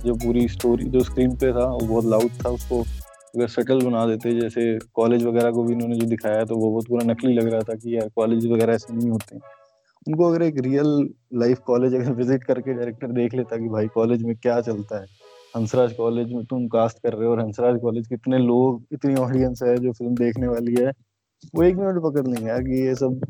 जो 0.06 0.15
पूरी 0.15 0.48
स्टोरी 0.48 0.86
जो 0.86 1.00
स्क्रीन 1.00 1.36
पे 1.36 1.51
था 1.51 1.65
वो 1.65 1.88
बहुत 1.88 2.06
लाउड 2.06 2.29
था 2.46 2.50
उसको। 2.50 2.82
अगर 2.82 3.48
सटल 3.48 3.82
बना 3.82 4.06
देते 4.06 4.41
जैसे 4.41 4.79
कॉलेज 4.94 5.24
वगैरह 5.24 5.51
को 5.51 5.63
भी 5.63 5.74
इन्होंने 5.74 5.96
जो 5.96 6.06
दिखाया 6.06 6.46
तो 6.46 6.56
वो 6.56 6.72
बहुत 6.72 6.88
पूरा 6.88 7.12
नकली 7.12 7.34
लग 7.34 7.48
रहा 7.48 7.62
था 7.62 7.75
कि 7.75 7.96
यार 7.96 8.10
कॉलेज 8.15 8.46
वगैरह 8.46 8.74
ऐसे 8.74 8.94
नहीं 8.94 9.10
होते। 9.10 9.38
उनको 10.08 10.29
अगर 10.29 10.41
एक 10.41 10.60
रियल 10.60 10.88
लाइफ 11.39 11.60
कॉलेज 11.65 11.96
अगर 11.96 12.12
विज़िट 12.13 12.44
करके 12.44 12.74
डायरेक्टर 12.74 13.12
देख 13.13 13.34
लेता 13.34 13.58
कि 13.58 13.70
भाई 13.70 13.88
कॉलेज 13.88 14.24
में 14.24 14.36
क्या 14.36 14.60
चलता 14.62 15.00
है? 15.00 15.06
हंसराज 15.56 15.94
कॉलेज 15.94 16.34
में 16.34 16.44
तुम 16.46 16.68
कास्ट 16.68 16.98
कर 17.03 17.13
रहे 17.13 17.25
हो 17.25 17.32
और 17.32 17.39
हंसराज 17.39 17.79
कॉलेज 17.82 18.08
कितने 18.08 18.38
लोग, 18.38 18.84
इतनी 18.94 19.15
ऑडियंस 19.15 19.63
है 19.63 19.75
जो 19.77 19.91
फ़िल्म 19.91 20.15
देखने 20.15 20.48
वाली 20.48 20.75
है, 20.79 20.91
वो 21.56 21.63
एक 21.63 21.75
मिनट 21.75 22.01
पकड़ 22.03 22.25
लेंगे 22.27 22.48
यार 22.48 22.62
कि 22.63 22.82
ये 22.82 22.96
सब 22.96 23.22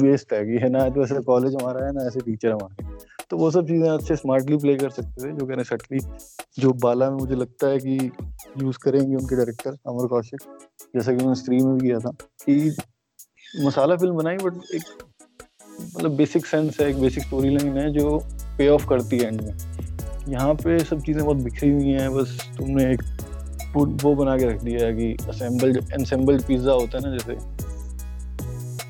वेस्ट 0.00 0.32
है 0.32 0.44
कि 0.46 0.58
है 0.62 0.68
ना 0.68 0.88
तो 0.88 1.02
ऐसे 1.04 1.20
कॉलेज 1.22 1.54
हमारा 1.54 1.86
है 1.86 1.92
ना, 1.92 2.06
ऐसे 2.06 2.20
टीचर 2.20 2.52
हमारे 2.52 2.90
तो 3.30 3.36
वो 3.36 3.50
सब 3.50 3.66
चीज़ें 3.66 3.88
अच्छे 3.90 4.16
स्मार्टली 4.16 4.56
प्ले 4.56 4.74
कर 4.76 4.90
सकते 4.90 5.22
थे, 5.22 5.32
जो 5.32 5.46
कहने 5.46 5.64
सटली, 5.64 5.98
जो 6.58 6.72
बाला 6.82 7.10
में 7.10 7.16
मुझे 7.16 7.34
लगता 7.34 7.66
है 7.66 7.78
कि 7.78 8.10
यूज़ 8.62 8.78
करेंगे 8.82 9.14
उनके 9.16 9.36
डायरेक्टर 9.36 9.76
अमर 9.88 10.06
कौशिक, 10.06 10.40
जैसा 10.94 11.12
कि 11.12 11.16
उन्होंने 11.16 11.40
स्त्री 11.40 11.58
में 11.58 11.74
भी 11.74 11.86
किया 11.86 11.98
था 11.98 12.10
कि 12.44 13.64
मसाला 13.64 13.96
फ़िल्म 13.96 14.16
बनाई 14.16 14.36
बट 14.36 14.74
एक 14.74 14.82
मतलब 15.92 16.16
बेसिक 16.16 16.46
सेंस 16.46 16.80
है 16.80 16.88
एक 16.90 17.00
बेसिक 17.00 17.24
स्टोरी 17.24 17.50
लाइन 17.50 17.76
है 17.78 17.90
जो 17.92 18.18
पे 18.58 18.68
ऑफ़ 18.68 18.86
करती 18.88 19.18
है 19.18 19.26
एंड 19.26 19.40
में। 19.40 19.54
यहाँ 20.28 20.54
पे 20.54 20.78
सब 20.84 21.00
चीज़ें 21.02 21.24
बहुत 21.24 21.36
बिखरी 21.38 21.70
हुई 21.70 21.90
हैं 21.90 22.12
बस 22.14 22.36
तुमने 22.58 22.92
एक 22.92 23.02
वो 23.76 24.14
बना 24.14 24.36
के 24.38 24.46
रख 24.46 24.62
दिया 24.62 24.86
है 24.86 24.92
कि 24.94 25.16
असेंबल्ड 25.28 25.76
एनसेंबल्ड 25.76 26.42
पिज़्ज़ा 26.46 26.72
होता 26.72 26.98
है 26.98 27.04
ना 27.04 27.16
जैसे। 27.16 27.36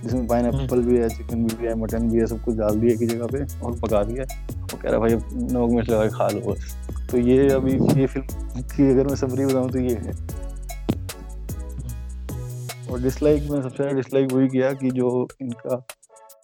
जिसमें 0.02 0.26
पाइन 0.26 0.47
एप्पल 0.47 0.82
भी 0.82 0.97
है 0.99 1.09
चिकन 1.09 1.44
भी 1.44 1.66
है 1.66 1.75
मटन 1.80 2.09
भी 2.11 2.18
है 2.18 2.26
सब 2.26 2.42
कुछ 2.44 2.56
डाल 2.56 2.78
दिया 2.80 2.92
एक 2.94 3.09
जगह 3.09 3.26
पे 3.26 3.44
और 3.66 3.78
पका 3.80 4.02
दिया। 4.04 4.25
वो 4.52 4.78
कह 4.78 4.88
रहा 4.88 4.99
भाई 5.00 5.12
अब 5.12 5.28
नमक 5.52 5.71
मिर्च 5.71 5.90
लगा 5.90 6.09
खा 6.11 6.28
लो 6.28 6.40
बस। 6.42 6.76
तो 7.11 7.18
ये 7.21 7.49
अभी 7.50 7.73
ये 8.00 8.06
फ़िल्म 8.06 8.62
की 8.73 8.90
अगर 8.90 9.06
मैं 9.06 9.16
समरी 9.16 9.47
बताऊँ 9.47 9.71
तो 9.71 9.78
ये 9.78 9.94
है। 9.97 10.12
और 12.90 13.02
डिसलाइक 13.02 13.42
में 13.42 13.61
सबसे 13.62 13.76
ज़्यादा 13.76 13.97
डिसलाइक 13.97 14.32
वही 14.32 14.49
किया 14.49 14.73
कि 14.73 14.90
जो 14.90 15.28
इनका 15.42 15.76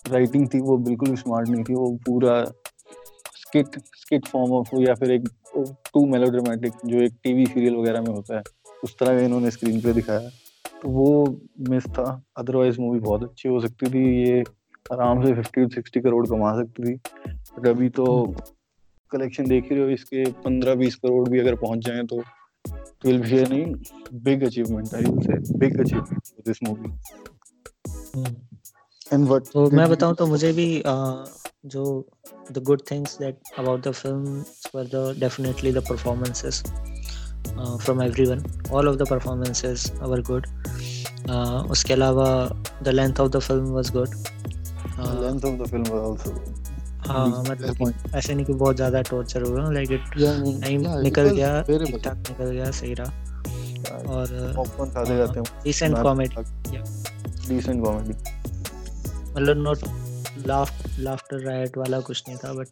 राइटिंग 0.09 0.49
थी, 0.49 0.61
वो 0.61 0.77
बिल्कुल 0.79 1.15
स्मार्ट 1.17 1.49
नहीं 1.49 1.65
थी, 1.65 1.75
वो 1.75 1.91
पूरा 2.07 2.43
स्किट 3.37 3.79
स्किट 3.97 4.27
फॉर्म 4.27 4.53
ऑफ़ 4.53 4.75
या 4.79 4.95
फिर 4.95 5.11
एक 5.13 5.29
टू 5.95 6.05
मेलोड्रामेटिक 6.07 6.73
जो 6.87 7.01
एक 7.03 7.15
टीवी 7.25 7.47
सीरियल 7.47 7.77
वगैरह 7.77 8.01
में 8.01 8.15
होता 8.15 8.37
है, 8.37 8.43
उस 8.85 8.97
तरह 8.99 9.19
का 9.19 9.25
इन्होंने 9.25 9.51
स्क्रीन 9.51 9.81
पे 9.81 9.93
दिखाया। 9.93 10.29
तो 10.81 10.89
वो 10.89 11.27
मिस 11.69 11.87
था 11.89 12.23
अदरवाइज़ 12.39 12.81
मूवी 12.81 13.01
बहुत 13.01 13.23
अच्छी 13.23 13.49
हो 13.49 13.61
सकती 13.61 13.91
थी, 13.91 14.05
ये 14.23 14.43
आराम 14.93 15.25
से 15.25 15.35
फिफ्टी 15.35 15.63
टू 15.63 15.69
सिक्सटी 15.75 16.01
करोड़ 16.01 16.27
कमा 16.27 16.55
सकती 16.57 16.83
थी। 16.85 16.95
बट 17.27 17.67
अभी 17.67 17.89
तो 17.91 18.07
कलेक्शन 19.13 19.47
देख 19.49 19.65
ही 19.65 19.77
रहे 19.77 19.85
हो, 19.85 19.91
इसके 19.91 20.25
पंद्रह 20.43 20.75
बीस 20.75 20.97
करोड़ 20.97 21.29
भी 21.29 21.39
अगर 21.39 21.55
पहुँच 21.57 21.87
जाए 21.87 22.03
तो 22.05 22.23
विल 23.05 23.21
बी 23.23 23.43
नहीं 23.45 24.21
big 24.23 24.43
achievement 24.45 24.95
I 24.95 25.03
will 25.03 25.21
say 25.23 25.59
big 25.59 25.81
achievement 25.81 26.47
this 26.47 26.63
movie 26.63 26.89
and 29.13 29.29
तो 29.53 29.69
मैं 29.71 29.89
बताऊँ 29.91 30.15
तो 30.15 30.27
मुझे 30.27 30.53
भी 30.53 30.67
जो 30.87 31.85
the 32.53 32.63
good 32.63 32.81
things 32.91 33.17
that 33.19 33.39
about 33.59 33.87
the 33.87 33.91
film 33.93 34.43
were 34.75 34.85
the 34.85 35.15
definitely 35.21 35.73
the 35.73 35.83
performances 35.89 36.63
from 37.83 38.03
everyone 38.03 38.45
all 38.73 38.89
of 38.89 38.97
the 38.97 39.09
performances 39.11 39.91
were 40.03 40.21
good 40.23 40.47
उसके 41.71 41.93
अलावा 41.93 42.29
the 42.83 42.89
length 42.89 43.21
of 43.21 43.31
the 43.33 43.39
film 43.39 43.73
was 43.73 43.91
good 43.91 44.09
length 44.99 45.45
of 45.45 45.63
the 45.63 45.67
film 45.71 45.85
was 45.91 46.05
also 46.05 46.57
हाँ 47.09 47.43
मतलब 47.43 48.15
ऐसे 48.15 48.35
नहीं 48.35 48.47
कि 48.47 48.53
बहुत 48.53 48.77
ज़्यादा 48.77 49.01
torture 49.03 49.43
हुआ 49.43 49.71
लाइक 49.73 49.93
इट 49.93 50.01
टाइम 50.17 50.83
निकल 51.03 51.29
गया 51.29 51.61
ठीक 51.63 51.83
निकल 51.83 52.51
गया 52.51 52.71
सही 52.71 52.95
रहा। 52.95 53.27
और 54.09 54.53
पॉपकॉर्न 54.57 54.91
खाते 54.91 55.17
जाते 55.17 55.41
हैं 55.41 55.63
डिसेंट 55.65 55.97
कॉमेडी 56.03 56.45
डिसेंट 57.49 57.85
कॉमेडी 57.85 58.38
मतलब 59.39 59.57
नॉट 59.57 59.79
लाफ 60.47 60.99
लाफ्टर 61.01 61.41
राइट 61.41 61.77
वाला 61.79 62.01
कुछ 62.01 62.23
नहीं 62.29 62.39
था 62.39 62.53
बट 62.53 62.69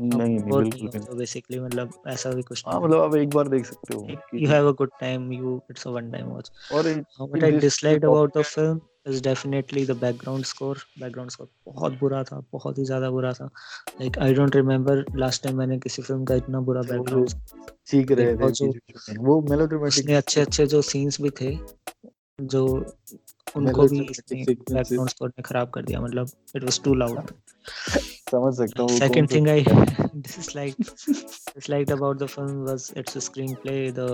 नहीं 0.00 0.18
नहीं 0.18 0.52
बिल्कुल 0.52 0.88
नहीं 0.88 1.00
तो 1.00 1.14
बेसिकली 1.14 1.60
मतलब 1.60 1.90
ऐसा 2.06 2.30
भी 2.30 2.42
कुछ 2.42 2.62
हाँ 2.66 2.80
मतलब 2.80 3.00
आप 3.00 3.14
एक 3.16 3.28
बार 3.28 3.48
देख 3.48 3.66
सकते 3.66 3.94
हो 3.94 4.08
you 4.34 4.48
have 4.48 4.68
a 4.68 4.72
good 4.72 4.90
time 5.00 5.32
you 5.32 5.60
it's 5.70 5.86
a 5.86 5.90
one 5.90 6.10
time 6.10 6.26
watch 6.26 6.50
और 6.72 6.88
what 7.20 7.44
I 7.44 7.52
disliked 7.52 8.04
about 8.04 8.38
the 8.38 8.42
film 8.42 8.80
is 9.06 9.22
definitely 9.22 9.86
the 9.86 9.90
background 9.90 10.44
score 10.44 10.78
background 11.00 11.30
score 11.30 11.48
बहुत 11.66 11.98
बुरा 11.98 12.22
था 12.24 12.42
बहुत 12.52 12.78
ही 12.78 12.84
ज़्यादा 12.84 13.10
बुरा 13.10 13.32
था। 13.32 13.44
Like 14.00 14.18
I 14.18 14.34
don't 14.34 14.56
remember 14.56 15.04
last 15.16 15.42
time 15.42 15.56
मैंने 15.56 15.78
किसी 15.78 16.02
फ़िल्म 16.02 16.24
का 16.24 16.34
इतना 16.34 16.60
बुरा 16.60 16.82
बैकग्राउंड 16.82 17.28
सीख 17.86 18.12
रहे 18.12 18.48
थे 18.50 19.16
वो 19.16 19.40
मेलोड्रामेटिक 19.40 20.10
अच्छे 20.10 20.40
अच्छे 20.40 20.66
जो 20.66 20.82
सीन्स 20.82 21.20
भी 21.20 21.30
थे 21.30 21.58
जो 22.42 22.64
उनको 23.56 23.86
भी 23.88 23.98
हेडफोन्स 23.98 25.12
को 25.12 25.28
खराब 25.42 25.70
कर 25.70 25.82
दिया 25.82 26.00
मतलब 26.00 26.30
इट 26.56 26.64
वाज 26.64 26.80
टू 26.84 26.94
लाउड 26.94 27.30
समझ 28.30 28.54
सकता 28.54 28.82
हूँ 28.82 28.88
second 28.90 29.30
thing 29.30 29.48
I 29.48 29.64
this 29.68 30.38
is 30.38 30.50
like 30.56 30.74
this 30.78 31.70
like 31.70 31.90
about 31.92 32.18
the 32.18 32.26
film 32.26 32.64
was 32.64 32.90
it's 32.96 33.16
a 33.16 33.20
screenplay 33.62 33.76
the 33.92 34.08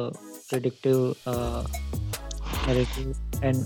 predictive 0.49 1.15
narrative 2.69 3.45
and 3.45 3.65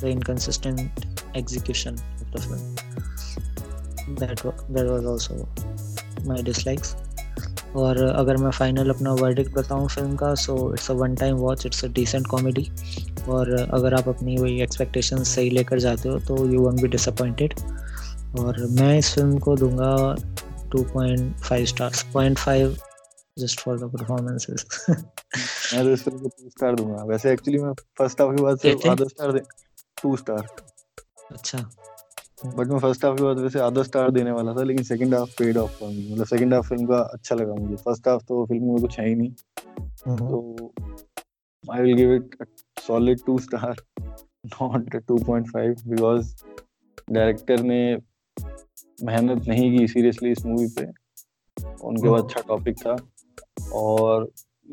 the 0.00 0.04
inconsistent 0.06 1.36
execution 1.36 1.94
of 1.94 2.30
the 2.30 2.40
film 2.40 4.14
that 4.14 4.46
there 4.46 4.86
was 4.86 5.06
also 5.06 5.34
my 6.26 6.42
dislikes 6.42 6.96
और 7.76 8.02
अगर 8.02 8.36
मैं 8.36 8.50
final 8.50 8.90
अपना 8.90 9.12
verdict 9.14 9.52
बताऊँ 9.52 9.88
film 9.88 10.16
का 10.16 10.34
so 10.42 10.54
it's 10.74 10.90
a 10.90 10.94
one 10.94 11.14
time 11.14 11.36
watch 11.36 11.66
it's 11.66 11.84
a 11.84 11.88
decent 11.92 12.26
comedy 12.26 12.70
और 13.28 13.52
अगर 13.54 13.94
आप 13.94 14.08
अपनी 14.08 14.36
वही 14.36 14.60
एक्सपेक्टेशन 14.62 15.22
सही 15.24 15.50
लेकर 15.50 15.78
जाते 15.80 16.08
हो 16.08 16.18
तो 16.28 16.36
यू 16.50 16.60
वॉन्ट 16.60 16.80
बी 16.82 16.88
डिसअपॉइंटेड 16.88 17.54
और 18.40 18.60
मैं 18.80 18.96
इस 18.98 19.14
फ़िल्म 19.14 19.38
को 19.38 19.56
दूँगा 19.56 19.92
2.5 20.76 21.64
stars 21.66 22.04
0.5 22.16 22.76
just 23.38 23.60
for 23.60 23.78
the 23.78 23.90
performances 23.92 24.66
मैं 24.88 25.84
तो 25.84 25.90
इस 25.92 26.02
फ़िल्म 26.04 26.18
को 26.18 26.28
2 26.28 26.50
स्टार 26.50 26.74
दूँगा। 26.74 27.02
वैसे 27.04 27.32
एक्चुअली 27.32 27.58
मैं 27.62 27.72
फ़र्स्ट 27.98 28.20
हाफ़ 28.20 28.36
के 28.36 28.42
बाद 28.42 28.58
से 28.58 28.72
आधा 28.90 29.04
स्टार 29.04 29.32
दे 29.32 29.40
2 29.98 30.16
स्टार 30.16 30.46
अच्छा। 31.32 31.58
बट 32.46 32.66
मैं 32.68 32.78
फ़र्स्ट 32.78 33.04
हाफ़ 33.04 33.16
के 33.16 33.22
बाद 33.22 33.38
वैसे 33.38 33.58
आधा 33.60 33.82
स्टार 33.82 34.10
देने 34.10 34.30
वाला 34.30 34.52
था 34.54 34.62
लेकिन 34.62 34.84
second 34.84 35.14
half 35.14 35.30
paid 35.38 35.56
off 35.58 35.70
for 35.78 35.88
me 35.88 36.08
मतलब 36.12 36.26
सेकंड 36.26 36.54
हाफ़ 36.54 36.68
फ़िल्म 36.68 36.86
का 36.86 36.98
अच्छा 37.14 37.34
लगा 37.34 37.54
मुझे। 37.54 37.76
फ़र्स्ट 37.76 38.08
हाफ़ 38.08 38.22
तो 38.28 38.44
फ़िल्म 38.46 38.72
में 38.72 38.80
कुछ 38.80 38.98
है 38.98 39.08
ही 39.08 39.14
नहीं। 39.14 39.30
हम्म। 40.06 40.28
तो 40.28 40.72
I 41.64 41.80
will 41.82 41.94
give 41.96 42.14
it 42.14 42.36
solid 42.86 43.18
two 43.26 43.38
star 43.38 43.76
not 44.46 44.96
2.5 44.96 45.86
because 45.86 46.44
director 47.12 47.62
ने 47.62 47.96
मेहनत 49.04 49.46
नहीं 49.48 49.78
की 49.78 49.88
सीरियसली 49.88 50.30
इस 50.30 50.46
मूवी 50.46 50.66
पे। 50.66 50.86
उनके 51.82 52.10
पास 52.10 52.20
अच्छा 52.20 52.40
टॉपिक 52.48 52.76
था। 52.78 52.96
और 53.72 54.30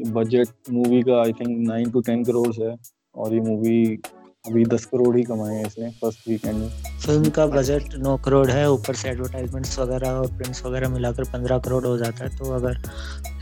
बजट 0.07 0.47
मूवी 0.71 1.01
का 1.01 1.21
I 1.21 1.33
think 1.33 1.67
nine 1.67 1.91
to 1.91 2.01
ten 2.01 2.23
crore 2.23 2.61
है। 2.61 2.77
और 3.15 3.33
ये 3.33 3.39
मूवी 3.39 3.99
अभी 4.45 4.63
दस 4.65 4.85
करोड़ 4.85 5.15
ही 5.15 5.23
कमाए 5.23 5.55
हैं 5.55 5.65
इसने 5.65 5.89
फ़र्स्ट 6.01 6.27
वीकेंड 6.27 6.55
में। 6.55 6.69
फ़िल्म 6.99 7.29
का 7.29 7.45
बजट 7.47 7.93
नौ 8.03 8.15
करोड़ 8.25 8.49
है 8.51 8.69
ऊपर 8.71 8.95
से 8.95 9.09
एडवर्टाइजमेंट्स 9.09 9.77
वगैरह 9.79 10.09
और 10.11 10.27
प्रिंट्स 10.37 10.63
वगैरह 10.65 10.89
मिलाकर 10.89 11.23
पंद्रह 11.33 11.57
करोड़ 11.59 11.85
हो 11.85 11.97
जाता 11.97 12.23
है 12.23 12.37
तो 12.37 12.51
अगर 12.53 12.77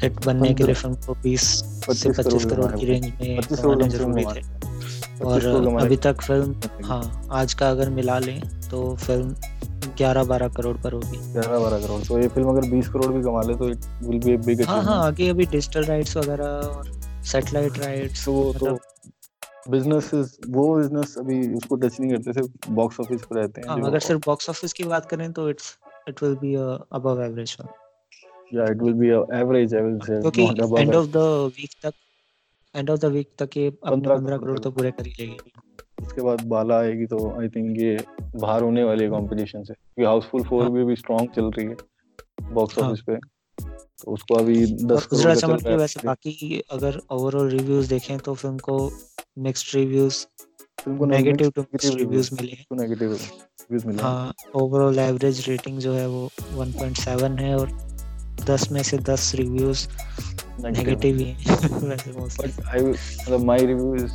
हिट 0.01 0.25
बनने 0.25 0.53
के 0.53 0.63
लिए 0.63 0.75
फ़िल्म 0.75 0.95
को 1.05 1.13
बीस 1.23 1.41
से 1.41 2.09
पच्चीस 2.09 2.45
करोड़ 2.45 2.71
की 2.73 2.85
रेंज 2.85 3.05
में 3.05 3.39
कमाने 3.43 3.87
ज़रूरी 3.89 4.25
थे। 4.25 4.43
और 5.25 5.47
अभी 5.81 5.97
तक 5.97 6.21
फ़िल्म 6.21 6.85
हाँ। 6.85 7.27
आज 7.39 7.53
का 7.53 7.69
अगर 7.69 7.89
मिला 7.91 8.19
लें 8.19 8.41
तो 8.69 8.95
फ़िल्म 8.97 9.35
ग्यारह 9.97 10.23
बारह 10.23 10.47
करोड़ 10.57 10.75
पर 10.77 10.93
होगी। 10.93 11.17
ग्यारह 11.33 11.59
बारह 11.59 11.85
करोड़ 11.85 12.01
तो 12.07 12.19
ये 12.19 12.27
फ़िल्म 12.27 12.49
अगर 12.49 12.69
बीस 12.69 12.87
करोड़ 12.89 13.11
भी 13.13 13.23
कमा 13.23 13.41
ले 13.41 13.55
तो 13.55 13.69
इट 13.69 13.85
विल 14.03 14.19
बी 14.25 14.37
बिग 14.45 14.67
हाँ 14.69 14.81
हाँ 14.83 15.01
आगे 15.05 15.29
अभी 15.29 15.45
डिजिटल 15.47 15.83
राइट्स 15.85 16.17
वगैरह 16.17 16.45
और 16.45 16.91
सैटेलाइट 17.31 17.79
राइट्स 17.79 18.25
तो 18.25 18.53
तो 18.59 18.77
बिज़नेस 19.69 20.11
वो 20.49 20.63
बिज़नेस 20.75 21.17
अभी 21.17 21.37
उसको 21.55 21.75
टच 21.75 21.99
नहीं 21.99 22.11
करते 22.11 22.33
सिर्फ़ 22.33 22.71
बॉक्स 22.71 22.99
ऑफ़िस 22.99 23.21
पर 23.21 23.35
रहते 23.35 23.61
हैं 23.61 23.67
हाँ, 23.69 23.79
अगर 23.81 23.99
सिर्फ़ 23.99 24.21
बॉक्स 24.25 24.49
ऑफ़िस 24.49 24.73
की 24.73 24.83
बात 24.85 25.05
करें 25.05 25.31
तो 25.33 25.49
it's 25.49 25.77
it 26.09 26.23
will 26.23 26.35
be 26.35 26.53
above 26.55 27.23
average 27.23 27.55
one 27.61 27.67
या 28.53 28.65
it 28.71 28.81
will 28.81 28.93
be 28.93 29.07
average 29.39 29.75
I 29.75 29.81
will 29.81 29.99
say 29.99 30.19
क्योंकि 30.21 30.43
एंड 30.81 30.95
ऑफ़ 30.95 31.07
द 31.07 31.17
वीक 31.57 31.71
तक 31.83 31.93
एंड 32.75 32.89
ऑफ़ 32.89 32.99
द 32.99 33.05
वीक 33.05 33.29
तक 33.39 33.57
ये 33.57 33.67
अपने 33.67 34.07
15 34.07 34.39
करोड़ 34.39 34.59
तो 34.59 34.71
पूरे 34.71 34.91
कर 34.91 35.05
ही 35.05 35.13
लेगी। 35.19 35.51
उसके 36.03 36.21
बाद 36.21 36.41
बाला 36.47 36.77
आएगी 36.79 37.05
तो 37.05 37.17
आई 37.41 37.49
थिंक 37.49 37.79
ये 37.79 37.97
बाहर 38.35 38.63
होने 38.63 38.83
वाली 38.83 39.03
है 39.03 39.09
कंपटीशन 39.09 39.63
से। 39.63 39.73
क्योंकि 39.73 40.05
हाउसफुल 40.05 40.43
4 40.43 40.61
हाँ। 40.61 40.71
भी 40.71 40.81
अभी 40.81 40.95
स्ट्रांग 40.95 41.27
चल 41.29 41.49
रही 41.49 41.65
है 41.67 41.75
बॉक्स 42.53 42.77
ऑफ़िस 42.77 43.03
हाँ। 43.09 43.15
पे। 43.15 43.27
तो 43.99 44.11
उसको 44.11 44.35
अभी 44.35 44.55
10 44.85 45.05
करोड़ 45.05 45.31
रहा 45.33 45.71
है। 45.71 45.77
वैसे 45.77 45.99
बाकी 46.05 46.61
अगर 46.71 46.99
ओवरऑल 47.11 47.49
रिव्यूज़ 47.49 47.89
देखें 47.89 48.17
तो 48.17 48.33
फ़िल्म 48.33 48.57
को 48.57 48.77
mixed 49.39 49.75
reviews 49.75 50.25
negative 50.87 51.49
to 51.55 51.61
mixed 51.63 51.97
reviews 51.99 52.29
मिले 52.33 52.51
हैं। 52.51 52.65
नेगेटिव 52.79 53.11
रिव्यूज़ 53.11 53.87
मिले 53.87 54.01
हाँ। 54.01 54.33
ओवरऑल 54.55 54.99
एवरेज 54.99 55.43
रेटिंग 55.49 55.79
जो 55.79 55.93
है 55.93 56.07
वो 56.07 56.29
1.7 56.57 57.39
है 57.39 57.55
और 57.55 57.71
10 58.47 58.71
में 58.71 58.81
से 58.83 58.97
10 59.09 59.33
रिव्यूज़ 59.35 59.87
नेगेटिव 60.65 61.17
ही 61.17 61.23
है 61.23 61.55
वैसे 61.83 62.11
मोस्टली 62.11 62.51
बट 62.51 62.67
आई 62.67 62.81
मतलब 62.81 63.43
माय 63.45 63.65
रिव्यू 63.65 63.93
इज़ 63.95 64.11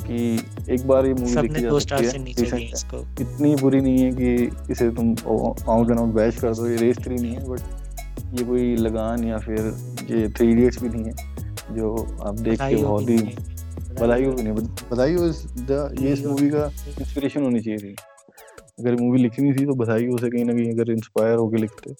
कि 0.00 0.72
एक 0.74 0.86
बार 0.86 1.06
ये 1.06 1.12
मूवी 1.14 1.48
देखी 1.48 1.60
जा 1.60 1.78
सकती 1.78 2.06
है 2.06 2.18
नीचे 2.18 2.56
इसको। 2.64 3.00
इतनी 3.22 3.54
बुरी 3.56 3.80
नहीं 3.80 3.98
है 3.98 4.10
कि 4.12 4.72
इसे 4.72 4.88
तुम 4.90 5.10
आउट 5.26 5.90
एंड 5.90 5.98
आउट 5.98 6.14
बैश 6.14 6.40
कर 6.40 6.54
दो 6.54 6.66
ये 6.68 6.76
रेस 6.76 6.98
थ्री 6.98 7.14
नहीं 7.14 7.34
है 7.34 7.48
बट 7.48 8.38
ये 8.38 8.44
कोई 8.44 8.74
लगान 8.76 9.24
या 9.24 9.38
फिर 9.38 9.58
ये 10.10 10.28
थ्री 10.28 10.50
इडियट्स 10.52 10.82
भी 10.82 10.88
नहीं 10.88 11.04
है 11.04 11.76
जो 11.76 11.94
आप 12.22 12.38
देख 12.40 12.58
के 12.60 12.76
बहुत 12.76 13.10
ही। 13.10 13.18
बधाई 14.00 14.24
हो 14.24 14.32
नहीं 14.32 14.52
बधाई 14.90 15.12
ये 15.12 16.12
इस 16.12 16.24
मूवी 16.26 16.50
का 16.50 16.64
इंस्पिरेशन 16.98 17.42
होनी 17.42 17.60
चाहिए 17.60 17.78
थी। 17.78 17.94
अगर 18.80 18.96
मूवी 19.00 19.18
लिखनी 19.18 19.52
थी 19.52 19.64
तो 19.66 19.74
बधाई 19.74 20.08
से 20.20 20.30
कहीं 20.30 20.44
ना 20.44 20.52
कहीं 20.52 20.72
अगर 20.72 20.90
इंस्पायर 20.92 21.36
होकर 21.36 21.58
लिखते 21.58 21.92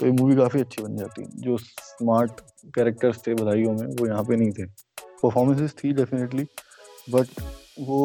तो 0.00 0.06
ये 0.06 0.12
मूवी 0.12 0.36
काफ़ी 0.36 0.60
अच्छी 0.60 0.82
बन 0.82 0.96
जाती। 0.96 1.22
जो 1.42 1.56
स्मार्ट 1.58 2.40
कैरेक्टर्स 2.74 3.26
थे 3.26 3.34
बधाइयों 3.34 3.72
में, 3.72 3.86
वो 3.86 4.06
यहाँ 4.06 4.24
पे 4.24 4.36
नहीं 4.36 4.50
थे। 4.50 4.64
परफॉर्मेंसेस 5.22 5.74
थी 5.74 5.92
डेफिनेटली 5.92 6.44
बट 7.10 7.40
वो 7.80 7.98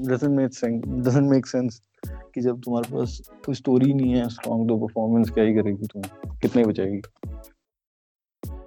doesn't 0.00 0.30
make 0.30 0.54
sense 0.54 1.16
make 1.22 1.46
sense 1.46 1.80
कि 2.06 2.40
जब 2.40 2.60
तुम्हारे 2.60 2.92
पास 2.94 3.20
कोई 3.44 3.54
स्टोरी 3.54 3.92
नहीं 3.94 4.14
है 4.14 4.28
स्ट्रॉन्ग 4.30 4.68
तो 4.68 4.76
परफॉर्मेंस 4.78 5.30
क्या 5.30 5.44
ही 5.44 5.54
करेगी 5.54 5.86
तुम 5.86 6.02
कितने 6.38 6.64
बचाएगी? 6.64 7.00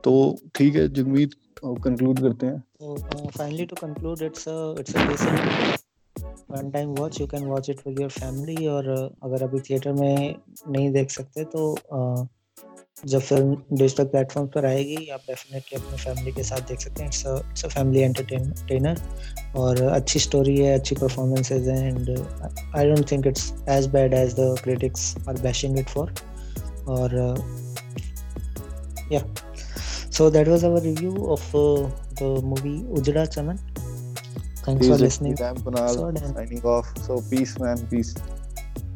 तो 0.08 0.14
ठीक 0.56 0.76
है 0.76 0.88
जगमीत 0.94 1.34
कंक्लूड 1.64 2.20
करते 2.20 2.46
हैं। 2.46 3.28
Finally 3.38 3.66
to 3.66 3.76
conclude 3.76 4.22
it's 4.22 4.46
it's 4.48 4.96
a 4.96 5.00
decent 5.08 5.86
one 6.52 6.70
time 6.72 6.90
watch 6.96 7.20
you 7.22 7.28
can 7.28 7.46
watch 7.46 7.70
it 7.70 7.80
with 7.88 8.00
your 8.02 8.10
family 8.10 8.68
और 8.68 8.88
अगर 9.24 9.44
अभी 9.44 9.60
थिएटर 9.60 9.94
में 9.94 10.36
नहीं 10.70 10.92
देख 10.92 11.12
सकते 11.12 11.44
तो 11.56 11.64
uh, 11.96 12.28
जब 13.06 13.20
फ़िल्म 13.20 13.56
डिजिटल 13.74 14.04
प्लेटफॉर्म 14.06 14.48
पर 14.48 14.66
आएगी 14.66 15.08
आप 15.14 15.22
डेफिनेटली 15.28 15.80
अपने 15.80 15.98
फैमिली 15.98 16.32
के 16.32 16.44
साथ 16.44 16.62
देख 16.70 16.80
सकते 16.80 17.04
हैं। 17.04 17.10
It's 17.10 17.26
it's 17.26 17.66
a 17.66 17.68
family 17.68 18.02
entertainer 18.02 19.02
और 19.56 19.82
अच्छी 19.84 20.20
स्टोरी 20.20 20.58
है 20.58 20.78
अच्छी 20.80 20.96
परफॉर्मेंसेज 20.96 21.68
हैं 21.70 21.88
and 21.88 22.10
I 22.76 22.90
don't 22.90 23.12
think 23.12 23.28
it's 23.28 23.52
as 23.70 23.88
bad 23.98 24.14
as 24.14 24.34
the 24.40 24.56
critics 24.64 25.16
are 25.28 25.42
bashing 25.42 25.80
it 25.80 25.90
for 25.90 26.14
और 26.96 27.18
या 29.12 29.22
So 30.18 30.32
that 30.32 30.48
was 30.48 30.64
our 30.64 30.82
review 30.82 31.14
of 31.30 31.44
uh, 31.54 31.88
the 32.18 32.42
movie 32.42 32.82
Ujda 32.90 33.32
Chaman. 33.32 33.60
Thanks 34.66 34.82
peace 34.82 34.90
for 34.90 34.98
listening. 34.98 35.36
Kunal, 35.36 36.18
signing 36.34 36.66
off. 36.66 36.88
So 37.04 37.22
peace, 37.30 37.60
man. 37.60 37.86
Peace. 37.86 38.16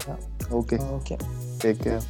Yeah. 0.07 0.17
Okay. 0.49 0.77
Okay. 0.77 1.17
Take 1.59 1.83
care. 1.83 2.01